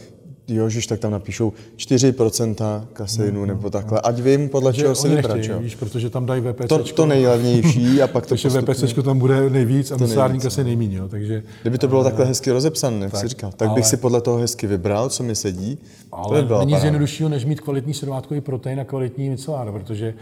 Jožiš, 0.48 0.88
tak 0.88 1.00
tam 1.00 1.12
napíšou 1.12 1.54
4% 1.78 2.86
kaseinu 2.94 3.42
mm, 3.42 3.48
nebo 3.48 3.70
takhle. 3.70 4.02
Ať 4.02 4.20
vím, 4.20 4.50
podle 4.50 4.74
čeho 4.74 4.96
si 4.96 5.10
vybrat. 5.10 5.38
víš, 5.60 5.76
protože 5.76 6.10
tam 6.10 6.26
dají 6.26 6.42
VPC. 6.42 6.68
To, 6.68 6.84
to 6.84 7.06
nejlevnější 7.06 8.02
a 8.02 8.08
pak 8.08 8.26
to 8.26 8.30
Takže 8.44 8.50
VPC 8.50 9.04
tam 9.04 9.20
bude 9.20 9.50
nejvíc 9.50 9.92
a 9.92 9.98
myslární 9.98 10.40
kasej 10.40 10.64
nejméně. 10.64 10.98
Jo, 10.98 11.08
takže, 11.08 11.44
Kdyby 11.62 11.78
to 11.78 11.88
bylo 11.88 12.00
uh, 12.00 12.06
takhle 12.06 12.26
hezky 12.26 12.52
rozepsané, 12.52 13.04
jak 13.04 13.12
tak, 13.12 13.22
si 13.22 13.28
říkal, 13.28 13.52
tak 13.58 13.68
ale, 13.68 13.76
bych 13.76 13.86
si 13.86 13.98
podle 13.98 14.22
toho 14.22 14.38
hezky 14.38 14.68
vybral, 14.68 15.10
co 15.10 15.24
mi 15.24 15.36
sedí. 15.36 15.78
Ale 16.12 16.42
to 16.42 16.48
by 16.48 16.60
není 16.60 16.74
nic 16.74 16.84
jednoduššího, 16.84 17.30
než 17.30 17.46
mít 17.46 17.62
kvalitní 17.62 17.94
sedmátkový 17.94 18.42
protein 18.42 18.80
a 18.80 18.84
kvalitní 18.84 19.30
micelár, 19.30 19.72
protože 19.72 20.14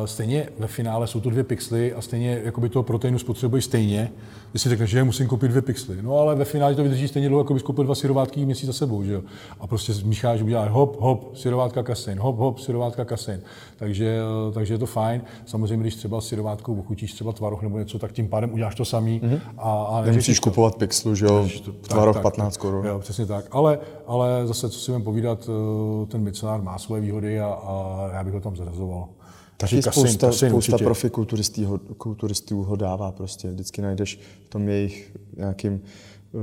uh, 0.00 0.06
stejně 0.06 0.48
ve 0.58 0.66
finále 0.66 1.06
jsou 1.06 1.20
to 1.20 1.30
dvě 1.30 1.44
pixely 1.44 1.92
a 1.92 2.00
stejně 2.00 2.40
jakoby 2.44 2.68
toho 2.68 2.82
proteinu 2.82 3.18
spotřebují 3.18 3.62
stejně. 3.62 4.10
Když 4.54 4.62
si 4.62 4.68
řekneš, 4.68 4.90
že 4.90 5.04
musím 5.04 5.26
koupit 5.26 5.48
dvě 5.48 5.62
pixely. 5.62 6.02
No 6.02 6.16
ale 6.18 6.34
ve 6.34 6.44
finále 6.44 6.74
to 6.74 6.82
vydrží 6.82 7.08
stejně 7.08 7.28
dlouho, 7.28 7.40
jako 7.40 7.54
bys 7.54 7.62
koupil 7.62 7.84
dva 7.84 7.94
syrovátky 7.94 8.44
měsíc 8.44 8.66
za 8.66 8.72
sebou. 8.72 9.04
Že 9.04 9.12
jo? 9.12 9.22
A 9.60 9.66
prostě 9.66 9.92
zmícháš, 9.92 10.42
uděláš 10.42 10.70
hop, 10.70 11.00
hop, 11.00 11.36
syrovátka 11.36 11.82
kasein, 11.82 12.18
hop, 12.18 12.36
hop, 12.36 12.58
syrovátka 12.58 13.04
kasein. 13.04 13.40
Takže, 13.76 14.18
takže 14.54 14.74
je 14.74 14.78
to 14.78 14.86
fajn. 14.86 15.22
Samozřejmě, 15.46 15.82
když 15.82 15.94
třeba 15.94 16.20
syrovátkou 16.20 16.74
ochutíš 16.74 17.12
třeba 17.12 17.32
tvaroh 17.32 17.62
nebo 17.62 17.78
něco, 17.78 17.98
tak 17.98 18.12
tím 18.12 18.28
pádem 18.28 18.52
uděláš 18.52 18.74
to 18.74 18.84
samý. 18.84 19.20
Mm-hmm. 19.20 19.40
A, 19.58 19.84
a 19.84 20.02
Nemusíš 20.02 20.40
to. 20.40 20.50
kupovat 20.50 20.76
pixlu, 20.76 21.14
že 21.14 21.26
jo, 21.26 21.48
tvaroh 21.88 22.20
15 22.20 22.56
korun. 22.56 22.86
Jo, 22.86 22.98
přesně 22.98 23.26
tak. 23.26 23.44
Ale, 23.50 23.78
ale 24.06 24.46
zase, 24.46 24.70
co 24.70 24.78
si 24.78 24.90
budeme 24.90 25.04
povídat, 25.04 25.48
eh, 25.48 26.06
ten 26.06 26.22
micelár 26.22 26.62
má 26.62 26.78
svoje 26.78 27.02
výhody 27.02 27.40
a, 27.40 27.46
a 27.46 28.10
já 28.12 28.24
bych 28.24 28.34
ho 28.34 28.40
tam 28.40 28.56
zarazoval. 28.56 29.08
Taky 29.56 29.82
kasein, 29.82 30.06
spousta, 30.06 30.26
kasein, 30.26 30.52
spousta 30.52 30.78
profikulturistů 30.78 31.78
kulturistů 31.78 32.62
ho 32.62 32.76
dává 32.76 33.12
prostě. 33.12 33.50
Vždycky 33.50 33.82
najdeš 33.82 34.20
v 34.46 34.48
tom 34.48 34.68
jejich 34.68 35.16
nějakým, 35.36 35.80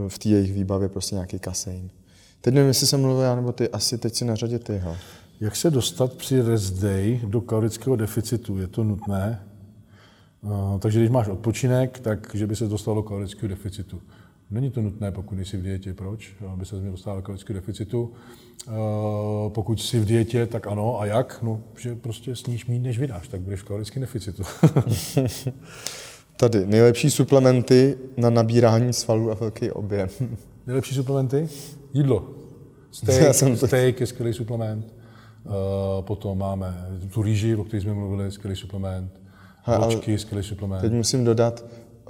v 0.08 0.20
té 0.20 0.30
jejich 0.30 0.54
výbavě 0.54 0.90
prostě 0.90 1.16
nějaký 1.16 1.40
kasein. 1.40 1.90
Teď 2.42 2.54
nevím, 2.54 2.68
jestli 2.68 2.88
jsem 2.88 3.02
mluvil 3.02 3.24
já 3.24 3.36
nebo 3.36 3.52
ty, 3.52 3.70
asi 3.70 3.98
teď 3.98 4.16
si 4.16 4.26
na 4.26 4.36
řadě 4.36 4.60
ty. 4.60 4.80
Ho. 4.80 4.98
Jak 5.40 5.56
se 5.56 5.72
dostat 5.72 6.14
při 6.14 6.42
rest 6.42 6.74
day 6.74 7.22
do 7.24 7.42
kalorického 7.42 7.96
deficitu? 7.96 8.58
Je 8.58 8.68
to 8.68 8.84
nutné? 8.84 9.44
Uh, 10.42 10.80
takže 10.80 11.00
když 11.00 11.12
máš 11.12 11.28
odpočinek, 11.28 12.00
tak 12.00 12.32
že 12.34 12.48
by 12.48 12.56
se 12.56 12.68
dostal 12.68 12.96
do 12.96 13.04
kalorického 13.04 13.48
deficitu. 13.48 14.02
Není 14.52 14.72
to 14.72 14.82
nutné, 14.82 15.12
pokud 15.12 15.40
jsi 15.40 15.58
v 15.58 15.64
dietě. 15.64 15.94
Proč? 15.94 16.36
Aby 16.48 16.66
se 16.66 16.76
dostal 16.76 17.16
do 17.16 17.22
kalorického 17.22 17.60
deficitu. 17.60 18.12
Uh, 18.68 18.74
pokud 19.50 19.82
jsi 19.82 20.00
v 20.00 20.06
dietě, 20.06 20.46
tak 20.46 20.68
ano. 20.68 21.02
A 21.02 21.06
jak? 21.06 21.40
No, 21.42 21.62
že 21.78 21.96
prostě 21.96 22.36
sníš 22.36 22.66
méně, 22.66 22.80
než 22.80 23.00
vydáš, 23.00 23.28
tak 23.28 23.42
budeš 23.42 23.60
v 23.60 23.64
kalorickém 23.64 24.02
deficitu. 24.02 24.44
Tady 26.38 26.66
nejlepší 26.66 27.12
suplementy 27.12 27.98
na 28.18 28.30
nabírání 28.30 28.94
svalů 28.94 29.32
a 29.32 29.34
velký 29.34 29.72
objem. 29.72 30.10
nejlepší 30.68 30.96
suplementy? 30.96 31.50
Jídlo. 31.94 32.30
Steak, 32.92 33.36
jsem 33.36 33.58
to... 33.58 33.68
steak 33.68 34.00
je 34.00 34.08
skvělý 34.08 34.34
suplement. 34.34 34.94
Uh, 35.46 35.54
potom 36.02 36.38
máme 36.38 36.88
tu 37.14 37.22
rýži, 37.22 37.56
o 37.56 37.64
které 37.64 37.82
jsme 37.82 37.94
mluvili, 37.94 38.32
skvělý 38.32 38.56
suplement. 38.56 39.22
Vločky, 39.68 40.18
skvělý 40.18 40.44
suplement. 40.44 40.82
Teď 40.82 40.92
musím 40.92 41.26
dodat, 41.26 41.66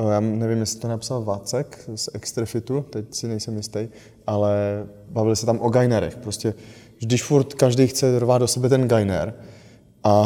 já 0.09 0.19
nevím, 0.19 0.59
jestli 0.59 0.79
to 0.79 0.87
napsal 0.87 1.23
Vácek 1.23 1.89
z 1.95 2.09
Extrafitu, 2.13 2.85
teď 2.89 3.13
si 3.13 3.27
nejsem 3.27 3.57
jistý, 3.57 3.87
ale 4.27 4.83
bavili 5.09 5.35
se 5.35 5.45
tam 5.45 5.59
o 5.61 5.69
gainerech. 5.69 6.17
Prostě, 6.17 6.53
když 6.99 7.23
furt 7.23 7.53
každý 7.53 7.87
chce 7.87 8.19
rvát 8.19 8.37
do 8.37 8.47
sebe 8.47 8.69
ten 8.69 8.87
gainer 8.87 9.33
a 10.03 10.25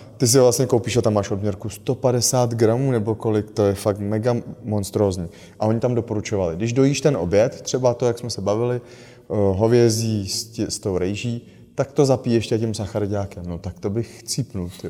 ty 0.16 0.28
si 0.28 0.38
ho 0.38 0.44
vlastně 0.44 0.66
koupíš 0.66 0.96
a 0.96 1.02
tam 1.02 1.14
máš 1.14 1.30
odměrku 1.30 1.68
150 1.68 2.54
gramů 2.54 2.90
nebo 2.90 3.14
kolik, 3.14 3.50
to 3.50 3.66
je 3.66 3.74
fakt 3.74 3.98
mega 3.98 4.36
monstrózní. 4.62 5.28
A 5.60 5.66
oni 5.66 5.80
tam 5.80 5.94
doporučovali, 5.94 6.56
když 6.56 6.72
dojíš 6.72 7.00
ten 7.00 7.16
oběd, 7.16 7.60
třeba 7.60 7.94
to, 7.94 8.06
jak 8.06 8.18
jsme 8.18 8.30
se 8.30 8.40
bavili, 8.40 8.76
eh, 8.76 9.34
hovězí 9.34 10.28
s, 10.28 10.44
tě, 10.44 10.70
s 10.70 10.78
tou 10.78 10.98
rejží, 10.98 11.46
tak 11.74 11.92
to 11.92 12.06
zapíješ 12.06 12.36
ještě 12.36 12.58
tím 12.58 12.74
sacharidákem. 12.74 13.44
No 13.46 13.58
tak 13.58 13.78
to 13.78 13.90
bych 13.90 14.22
cípnul, 14.22 14.70
ty 14.80 14.88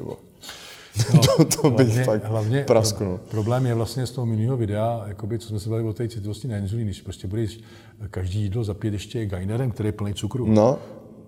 No, 1.15 1.21
to, 1.37 1.45
to 1.45 1.71
bych 1.71 1.87
hlavně, 1.87 2.05
fakt 2.05 2.25
hlavně 2.25 2.65
prasknul. 2.65 3.21
Problém 3.31 3.67
je 3.67 3.75
vlastně 3.75 4.07
z 4.07 4.11
toho 4.11 4.26
minulého 4.26 4.57
videa, 4.57 5.05
jakoby, 5.07 5.38
co 5.38 5.49
jsme 5.49 5.61
se 5.61 5.71
bavili 5.71 5.88
o 5.88 5.93
té 5.93 6.09
citlivosti 6.09 6.49
na 6.49 6.57
inzulín, 6.57 6.87
když 6.87 7.00
prostě 7.00 7.29
budeš 7.29 7.61
každý 8.11 8.43
jídlo 8.43 8.65
zapít 8.65 8.93
ještě 8.93 9.26
gainerem, 9.26 9.71
který 9.71 9.88
je 9.88 9.93
plný 9.93 10.15
cukru. 10.15 10.47
No, 10.47 10.79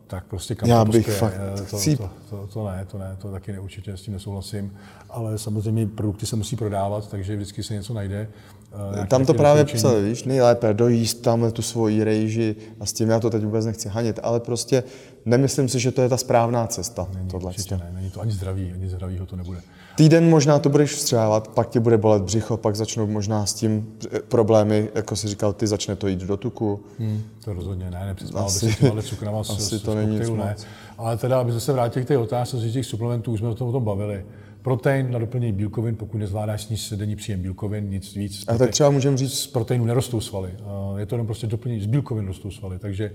tak 0.06 0.24
prostě 0.24 0.54
kam 0.54 0.68
Já 0.68 0.84
to 0.84 0.92
bych 0.92 1.10
fakt 1.10 1.34
to, 1.70 1.78
to, 1.96 2.10
to, 2.30 2.46
to, 2.46 2.66
ne, 2.66 2.86
to 2.90 2.98
ne, 2.98 3.16
to 3.22 3.30
taky 3.30 3.52
neurčitě 3.52 3.96
s 3.96 4.02
tím 4.02 4.14
nesouhlasím, 4.14 4.76
ale 5.10 5.38
samozřejmě 5.38 5.86
produkty 5.86 6.26
se 6.26 6.36
musí 6.36 6.56
prodávat, 6.56 7.10
takže 7.10 7.36
vždycky 7.36 7.62
se 7.62 7.74
něco 7.74 7.94
najde. 7.94 8.28
Eh, 8.72 9.06
tam 9.06 9.26
to 9.26 9.34
právě 9.34 9.64
psali, 9.64 10.04
víš, 10.04 10.24
nejlépe 10.24 10.74
dojíst 10.74 11.22
tam 11.22 11.52
tu 11.52 11.62
svoji 11.62 12.04
rejži 12.04 12.56
a 12.80 12.86
s 12.86 12.92
tím 12.92 13.10
já 13.10 13.20
to 13.20 13.30
teď 13.30 13.44
vůbec 13.44 13.66
nechci 13.66 13.88
hanit, 13.88 14.20
ale 14.22 14.40
prostě 14.40 14.84
nemyslím 15.24 15.68
si, 15.68 15.80
že 15.80 15.92
to 15.92 16.02
je 16.02 16.08
ta 16.08 16.16
správná 16.16 16.66
cesta. 16.66 17.08
Není, 17.14 17.28
tohle. 17.28 17.52
ne, 17.70 17.90
není 17.94 18.10
to 18.10 18.20
ani 18.20 18.32
zdravý, 18.32 18.72
ani 18.72 18.88
zdravýho 18.88 19.26
to 19.26 19.36
nebude. 19.36 19.60
Týden 19.96 20.30
možná 20.30 20.58
to 20.58 20.68
budeš 20.68 20.94
vstřávat, 20.94 21.48
pak 21.48 21.68
ti 21.68 21.80
bude 21.80 21.98
bolet 21.98 22.22
břicho, 22.22 22.56
pak 22.56 22.76
začnou 22.76 23.06
možná 23.06 23.46
s 23.46 23.54
tím 23.54 23.86
problémy, 24.28 24.88
jako 24.94 25.16
si 25.16 25.28
říkal, 25.28 25.52
ty 25.52 25.66
začne 25.66 25.96
to 25.96 26.08
jít 26.08 26.20
do 26.20 26.36
tuku. 26.36 26.80
Hmm, 26.98 27.22
to 27.44 27.52
rozhodně 27.52 27.90
ne, 27.90 28.06
nepřispával 28.06 28.50
by 28.52 29.02
se 29.02 29.02
cukrama 29.02 29.40
asi 29.40 29.78
s, 29.78 29.82
to 29.82 29.94
není 29.94 30.18
nic 30.18 30.28
ne. 30.28 30.56
Ale 30.98 31.16
teda, 31.16 31.40
aby 31.40 31.60
se 31.60 31.72
vrátili 31.72 32.04
k 32.04 32.08
té 32.08 32.18
otázce 32.18 32.58
z 32.58 32.72
těch 32.72 32.86
suplementů, 32.86 33.32
už 33.32 33.38
jsme 33.38 33.48
o 33.48 33.54
tom, 33.54 33.68
o 33.68 33.72
tom 33.72 33.84
bavili 33.84 34.24
Protein 34.68 35.10
na 35.10 35.18
doplnění 35.18 35.52
bílkovin, 35.52 35.96
pokud 35.96 36.18
nezvládáš 36.18 36.62
sníst 36.62 36.92
denní 36.92 37.16
příjem 37.16 37.40
bílkovin, 37.40 37.90
nic 37.90 38.14
víc. 38.14 38.44
A 38.48 38.58
tak 38.58 38.70
třeba 38.70 38.90
můžeme 38.90 39.16
říct... 39.16 39.32
Z 39.32 39.46
proteinu 39.46 39.84
nerostou 39.84 40.20
svaly. 40.20 40.50
Je 40.96 41.06
to 41.06 41.14
jenom 41.14 41.26
prostě 41.26 41.46
doplnění, 41.46 41.80
z 41.80 41.86
bílkovin 41.86 42.26
rostou 42.26 42.50
svaly, 42.50 42.78
takže, 42.78 43.10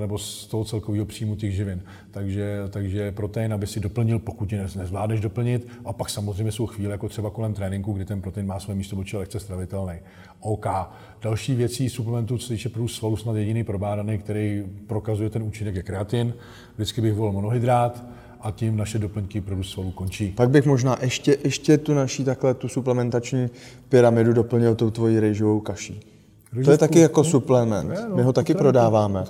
nebo 0.00 0.18
z 0.18 0.46
toho 0.46 0.64
celkového 0.64 1.04
příjmu 1.04 1.36
těch 1.36 1.54
živin. 1.54 1.82
Takže, 2.10 2.58
takže 2.70 3.12
protein, 3.12 3.52
aby 3.52 3.66
si 3.66 3.80
doplnil, 3.80 4.18
pokud 4.18 4.52
ji 4.52 4.58
nezvládneš 4.58 5.20
doplnit, 5.20 5.68
a 5.84 5.92
pak 5.92 6.10
samozřejmě 6.10 6.52
jsou 6.52 6.66
chvíle, 6.66 6.92
jako 6.92 7.08
třeba 7.08 7.30
kolem 7.30 7.54
tréninku, 7.54 7.92
kdy 7.92 8.04
ten 8.04 8.20
protein 8.20 8.46
má 8.46 8.60
své 8.60 8.74
místo, 8.74 8.96
protože 8.96 9.16
je 9.16 9.18
lehce 9.18 9.40
stravitelný. 9.40 9.94
OK. 10.40 10.66
Další 11.22 11.54
věcí 11.54 11.88
suplementů, 11.88 12.38
co 12.38 12.46
se 12.46 12.52
týče 12.52 12.68
průz 12.68 12.96
svalu, 12.96 13.16
snad 13.16 13.36
jediný 13.36 13.64
probádaný, 13.64 14.18
který 14.18 14.64
prokazuje 14.86 15.30
ten 15.30 15.42
účinek, 15.42 15.74
je 15.74 15.82
kreatin. 15.82 16.34
Vždycky 16.74 17.00
bych 17.00 17.14
volil 17.14 17.32
monohydrát 17.32 18.04
a 18.40 18.50
tím 18.50 18.76
naše 18.76 18.98
doplňky 18.98 19.40
pro 19.40 19.64
svalů 19.64 19.90
končí. 19.90 20.32
Pak 20.36 20.50
bych 20.50 20.66
možná 20.66 20.96
ještě, 21.00 21.38
ještě 21.44 21.78
tu 21.78 21.94
naší 21.94 22.24
takhle 22.24 22.54
tu 22.54 22.68
suplementační 22.68 23.50
pyramidu 23.88 24.32
doplnil 24.32 24.74
tou 24.74 24.90
tvojí 24.90 25.20
rejžovou 25.20 25.60
kaší. 25.60 26.00
To 26.64 26.70
je 26.70 26.78
taky 26.78 26.98
jako 27.00 27.24
suplement. 27.24 27.90
Je, 27.90 28.08
no, 28.08 28.16
My 28.16 28.22
ho 28.22 28.32
taky 28.32 28.54
prodáváme. 28.54 29.24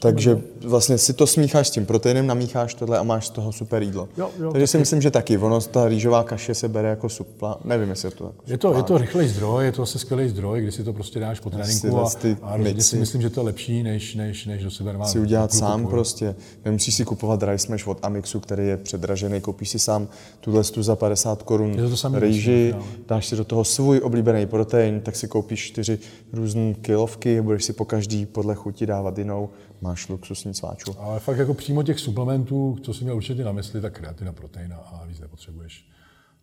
Takže 0.00 0.40
vlastně 0.64 0.98
si 0.98 1.12
to 1.12 1.26
smícháš 1.26 1.68
s 1.68 1.70
tím 1.70 1.86
proteinem, 1.86 2.26
namícháš 2.26 2.74
tohle 2.74 2.98
a 2.98 3.02
máš 3.02 3.26
z 3.26 3.30
toho 3.30 3.52
super 3.52 3.82
jídlo. 3.82 4.08
Jo, 4.16 4.30
jo, 4.38 4.52
Takže 4.52 4.64
taky. 4.64 4.66
si 4.66 4.78
myslím, 4.78 5.02
že 5.02 5.10
taky. 5.10 5.38
Ono, 5.38 5.60
ta 5.60 5.88
rýžová 5.88 6.22
kaše 6.24 6.54
se 6.54 6.68
bere 6.68 6.88
jako 6.88 7.08
supla. 7.08 7.60
Nevím, 7.64 7.88
jestli 7.88 8.06
je 8.06 8.10
to 8.10 8.24
jako 8.24 8.42
je 8.46 8.58
to, 8.58 8.74
je 8.74 8.82
to 8.82 8.98
rychlý 8.98 9.28
zdroj, 9.28 9.64
je 9.64 9.72
to 9.72 9.82
asi 9.82 9.98
skvělý 9.98 10.28
zdroj, 10.28 10.60
kdy 10.60 10.72
si 10.72 10.84
to 10.84 10.92
prostě 10.92 11.20
dáš 11.20 11.40
po 11.40 11.50
tréninku 11.50 11.98
a, 11.98 12.10
a 12.42 12.56
rozhodně 12.56 12.82
si 12.82 12.96
myslím, 12.96 13.22
že 13.22 13.30
to 13.30 13.40
je 13.40 13.44
lepší, 13.44 13.82
než, 13.82 14.14
než, 14.14 14.46
než 14.46 14.64
do 14.64 14.70
sebe 14.70 14.94
Si 15.04 15.18
udělat 15.20 15.52
sám 15.52 15.80
kupuju. 15.80 15.90
prostě. 15.90 16.34
Nemusíš 16.64 16.94
si 16.94 17.04
kupovat 17.04 17.42
rice 17.42 17.66
smash 17.66 17.86
od 17.88 17.98
Amixu, 18.02 18.40
který 18.40 18.66
je 18.66 18.76
předražený. 18.76 19.40
Koupíš 19.40 19.68
si 19.68 19.78
sám 19.78 20.08
tuhle 20.40 20.64
stu 20.64 20.82
za 20.82 20.96
50 20.96 21.42
korun 21.42 21.76
rýži, 22.14 22.74
dáš 23.08 23.26
si 23.26 23.36
do 23.36 23.44
toho 23.44 23.64
svůj 23.64 24.00
oblíbený 24.04 24.46
protein, 24.46 25.00
tak 25.00 25.16
si 25.16 25.28
koupíš 25.28 25.66
čtyři 25.66 25.98
různé 26.32 26.57
kilovky, 26.82 27.40
budeš 27.42 27.64
si 27.64 27.72
po 27.72 27.84
každý 27.84 28.26
podle 28.26 28.54
chuti 28.54 28.86
dávat 28.86 29.18
jinou, 29.18 29.50
máš 29.80 30.08
luxusní 30.08 30.54
sváču. 30.54 30.94
Ale 30.98 31.20
fakt 31.20 31.38
jako 31.38 31.54
přímo 31.54 31.82
těch 31.82 32.00
suplementů, 32.00 32.76
co 32.82 32.94
si 32.94 33.04
měl 33.04 33.16
určitě 33.16 33.44
na 33.44 33.52
mysli, 33.52 33.80
tak 33.80 33.98
kreatina, 33.98 34.32
proteina 34.32 34.76
a 34.76 35.04
víc 35.06 35.20
nepotřebuješ. 35.20 35.88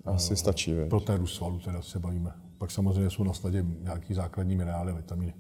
Asi 0.05 0.31
uh, 0.31 0.36
stačí, 0.36 0.74
víš. 0.74 0.89
Pro 0.89 1.00
ten 1.00 1.15
růst 1.15 1.36
svalů 1.36 1.60
teda 1.60 1.81
se 1.81 2.00
bavíme. 2.00 2.31
Pak 2.57 2.72
samozřejmě 2.72 3.10
jsou 3.10 3.24
na 3.24 3.34
snadě 3.34 3.65
nějaký 3.81 4.13
základní 4.13 4.55
minerály 4.55 4.91
a 4.91 4.95
vitamíny. 4.95 5.34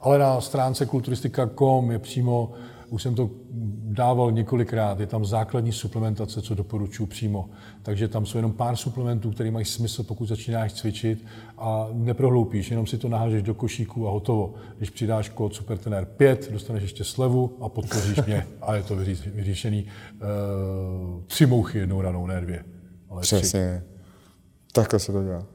Ale 0.00 0.18
na 0.18 0.40
stránce 0.40 0.86
kulturistika.com 0.86 1.90
je 1.90 1.98
přímo 1.98 2.52
už 2.94 3.02
jsem 3.02 3.14
to 3.14 3.30
dával 3.82 4.32
několikrát, 4.32 5.00
je 5.00 5.06
tam 5.06 5.24
základní 5.24 5.72
suplementace, 5.72 6.42
co 6.42 6.54
doporučuji 6.54 7.06
přímo. 7.06 7.50
Takže 7.82 8.08
tam 8.08 8.26
jsou 8.26 8.38
jenom 8.38 8.52
pár 8.52 8.76
suplementů, 8.76 9.30
které 9.30 9.50
mají 9.50 9.64
smysl, 9.64 10.02
pokud 10.02 10.26
začínáš 10.26 10.72
cvičit 10.72 11.24
a 11.58 11.88
neprohloupíš, 11.92 12.70
jenom 12.70 12.86
si 12.86 12.98
to 12.98 13.08
nahážeš 13.08 13.42
do 13.42 13.54
košíku 13.54 14.08
a 14.08 14.10
hotovo. 14.10 14.54
Když 14.78 14.90
přidáš 14.90 15.28
kód 15.28 15.54
SuperTener 15.54 16.04
5, 16.04 16.52
dostaneš 16.52 16.82
ještě 16.82 17.04
slevu 17.04 17.56
a 17.60 17.68
podpoříš 17.68 18.26
mě 18.26 18.46
a 18.62 18.74
je 18.74 18.82
to 18.82 18.96
vyřešený. 19.34 19.84
Uh, 19.84 21.22
tři 21.26 21.46
mouchy 21.46 21.78
jednou 21.78 22.00
ranou, 22.00 22.26
ne 22.26 22.40
dvě. 22.40 22.64
Ale 23.08 23.22
Přesně. 23.22 23.82
Tři. 23.84 23.94
Takhle 24.72 24.98
se 24.98 25.12
to 25.12 25.22
dělá. 25.22 25.53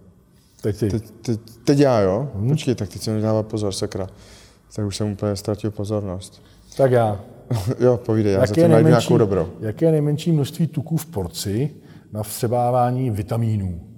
Teď, 0.61 0.79
teď, 0.79 1.11
teď, 1.21 1.39
teď 1.63 1.79
já, 1.79 1.99
jo? 1.99 2.31
Hmm. 2.35 2.49
Počkej, 2.49 2.75
tak 2.75 2.89
teď 2.89 3.01
se 3.01 3.11
mi 3.11 3.21
dává 3.21 3.43
pozor, 3.43 3.71
sakra. 3.71 4.07
Tak 4.75 4.85
už 4.85 4.97
jsem 4.97 5.11
úplně 5.11 5.35
ztratil 5.35 5.71
pozornost. 5.71 6.41
Tak 6.77 6.91
já. 6.91 7.19
jo, 7.79 7.97
povídej, 7.97 8.33
já 8.33 8.39
zatím 8.39 8.71
najdu 8.71 8.89
nějakou 8.89 9.17
dobro. 9.17 9.49
Jaké 9.59 9.85
je 9.85 9.91
nejmenší 9.91 10.31
množství 10.31 10.67
tuků 10.67 10.97
v 10.97 11.05
porci 11.05 11.71
na 12.11 12.23
vstřebávání 12.23 13.11
vitamínů? 13.11 13.89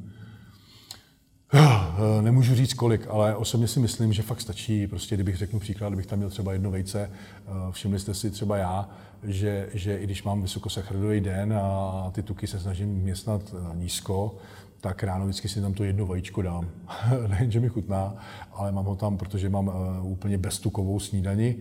Nemůžu 2.22 2.56
říct 2.56 2.74
kolik, 2.74 3.08
ale 3.10 3.36
osobně 3.36 3.68
si 3.68 3.80
myslím, 3.80 4.14
že 4.14 4.22
fakt 4.22 4.42
stačí, 4.42 4.88
prostě 4.88 5.16
kdybych 5.16 5.38
řekl 5.38 5.60
příklad, 5.60 5.90
kdybych 5.90 6.06
tam 6.06 6.20
měl 6.20 6.30
třeba 6.30 6.54
jedno 6.54 6.72
vejce, 6.72 7.12
eh, 7.12 7.52
všimli 7.72 8.00
jste 8.00 8.14
si 8.14 8.32
třeba 8.32 8.58
já, 8.58 8.90
že, 9.24 9.70
že 9.74 9.98
i 9.98 10.04
když 10.04 10.24
mám 10.24 10.42
vysokosacharidový 10.42 11.22
den 11.22 11.54
a 11.54 12.12
ty 12.12 12.24
tuky 12.24 12.48
se 12.48 12.60
snažím 12.60 12.90
městnat 12.90 13.42
eh, 13.54 13.78
nízko, 13.78 14.36
tak 14.82 15.04
ráno 15.04 15.26
vždycky 15.26 15.50
si 15.50 15.62
tam 15.62 15.74
to 15.74 15.84
jedno 15.84 16.06
vajíčko 16.06 16.42
dám. 16.42 16.70
Nejen, 17.28 17.52
že 17.52 17.60
mi 17.60 17.70
chutná, 17.70 18.16
ale 18.52 18.72
mám 18.72 18.86
ho 18.86 18.96
tam, 18.96 19.18
protože 19.18 19.50
mám 19.50 19.72
úplně 20.04 20.38
beztukovou 20.38 21.00
snídani, 21.00 21.56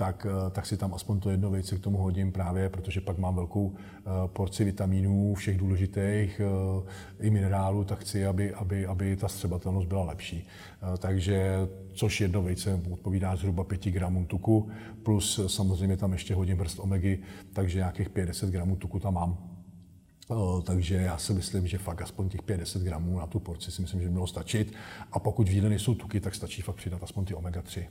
tak, 0.00 0.26
eh, 0.26 0.50
tak 0.50 0.66
si 0.66 0.76
tam 0.76 0.94
aspoň 0.94 1.20
to 1.20 1.30
jedno 1.30 1.50
vejce 1.50 1.76
k 1.76 1.80
tomu 1.80 1.98
hodím 1.98 2.32
právě, 2.32 2.68
protože 2.68 3.00
pak 3.00 3.18
mám 3.18 3.34
velkou 3.34 3.72
eh, 3.76 4.02
porci 4.26 4.64
vitamínů, 4.64 5.34
všech 5.34 5.58
důležitých 5.58 6.40
eh, 6.40 7.26
i 7.26 7.30
minerálů, 7.30 7.84
tak 7.84 7.98
chci, 7.98 8.26
aby, 8.26 8.54
aby, 8.54 8.86
aby 8.86 9.16
ta 9.16 9.28
střebatelnost 9.28 9.88
byla 9.88 10.04
lepší. 10.04 10.46
Takže 10.98 11.68
což 11.92 12.20
jedno 12.20 12.42
vejce 12.42 12.80
odpovídá 12.92 13.36
zhruba 13.36 13.64
5 13.64 13.84
gramů 13.84 14.24
tuku, 14.24 14.68
plus 15.02 15.40
samozřejmě 15.46 15.96
tam 15.96 16.12
ještě 16.12 16.34
hodím 16.34 16.58
vrst 16.58 16.78
omegy, 16.80 17.18
takže 17.52 17.78
nějakých 17.78 18.08
50 18.08 18.50
gramů 18.50 18.76
tuku 18.76 19.00
tam 19.00 19.14
mám. 19.14 19.49
Takže 20.64 20.94
já 20.94 21.18
si 21.18 21.32
myslím, 21.32 21.66
že 21.66 21.78
fakt 21.78 22.02
aspoň 22.02 22.28
těch 22.28 22.42
50 22.42 22.82
gramů 22.82 23.18
na 23.18 23.26
tu 23.26 23.40
porci 23.40 23.70
si 23.70 23.82
myslím, 23.82 24.00
že 24.00 24.06
by 24.06 24.10
mělo 24.10 24.26
stačit. 24.26 24.72
A 25.12 25.18
pokud 25.18 25.48
v 25.48 25.52
jídle 25.52 25.68
nejsou 25.68 25.94
tuky, 25.94 26.20
tak 26.20 26.34
stačí 26.34 26.62
fakt 26.62 26.76
přidat 26.76 27.02
aspoň 27.02 27.24
ty 27.24 27.34
omega-3. 27.34 27.86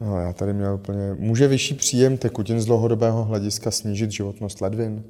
No, 0.00 0.18
já 0.18 0.32
tady 0.32 0.52
měl 0.52 0.74
úplně... 0.74 1.14
Může 1.18 1.48
vyšší 1.48 1.74
příjem 1.74 2.16
tekutin 2.16 2.60
z 2.60 2.66
dlouhodobého 2.66 3.24
hlediska 3.24 3.70
snížit 3.70 4.10
životnost 4.10 4.60
ledvin? 4.60 5.04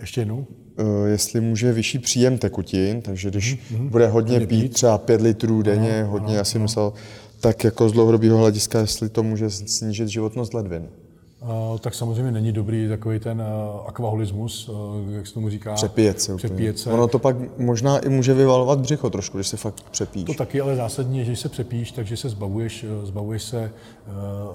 Ještě 0.00 0.20
jednou? 0.20 0.46
Uh, 0.78 1.06
jestli 1.06 1.40
může 1.40 1.72
vyšší 1.72 1.98
příjem 1.98 2.38
tekutin, 2.38 3.02
takže 3.02 3.30
když 3.30 3.54
mm-hmm. 3.54 3.88
bude 3.88 4.06
hodně 4.06 4.46
pít, 4.46 4.72
třeba 4.72 4.98
5 4.98 5.20
litrů 5.20 5.62
denně, 5.62 6.00
ano, 6.00 6.10
hodně 6.10 6.34
ano, 6.34 6.40
asi 6.40 6.58
ano. 6.58 6.62
musel, 6.62 6.92
tak 7.40 7.64
jako 7.64 7.88
z 7.88 7.92
dlouhodobého 7.92 8.38
hlediska, 8.38 8.80
jestli 8.80 9.08
to 9.08 9.22
může 9.22 9.50
snížit 9.50 10.08
životnost 10.08 10.54
ledvin. 10.54 10.88
Tak 11.80 11.94
samozřejmě 11.94 12.32
není 12.32 12.52
dobrý 12.52 12.88
takový 12.88 13.18
ten 13.18 13.40
uh, 13.40 13.88
akvaholismus, 13.88 14.68
uh, 14.68 14.76
jak 15.10 15.26
se 15.26 15.34
tomu 15.34 15.50
říká. 15.50 15.74
Přepíjet 15.74 16.20
se. 16.20 16.36
Přepíjet 16.36 16.78
se. 16.78 16.92
Ono 16.92 17.08
to 17.08 17.18
pak 17.18 17.36
možná 17.58 17.98
i 17.98 18.08
může 18.08 18.34
vyvalovat 18.34 18.80
břicho 18.80 19.10
trošku, 19.10 19.38
když 19.38 19.46
se 19.46 19.56
fakt 19.56 19.80
přepíš. 19.90 20.24
To 20.24 20.34
taky, 20.34 20.60
ale 20.60 20.76
zásadně, 20.76 21.24
že 21.24 21.36
se 21.36 21.48
přepíš, 21.48 21.92
takže 21.92 22.16
se 22.16 22.28
zbavuješ, 22.28 22.86
zbavuješ 23.02 23.42
se 23.42 23.72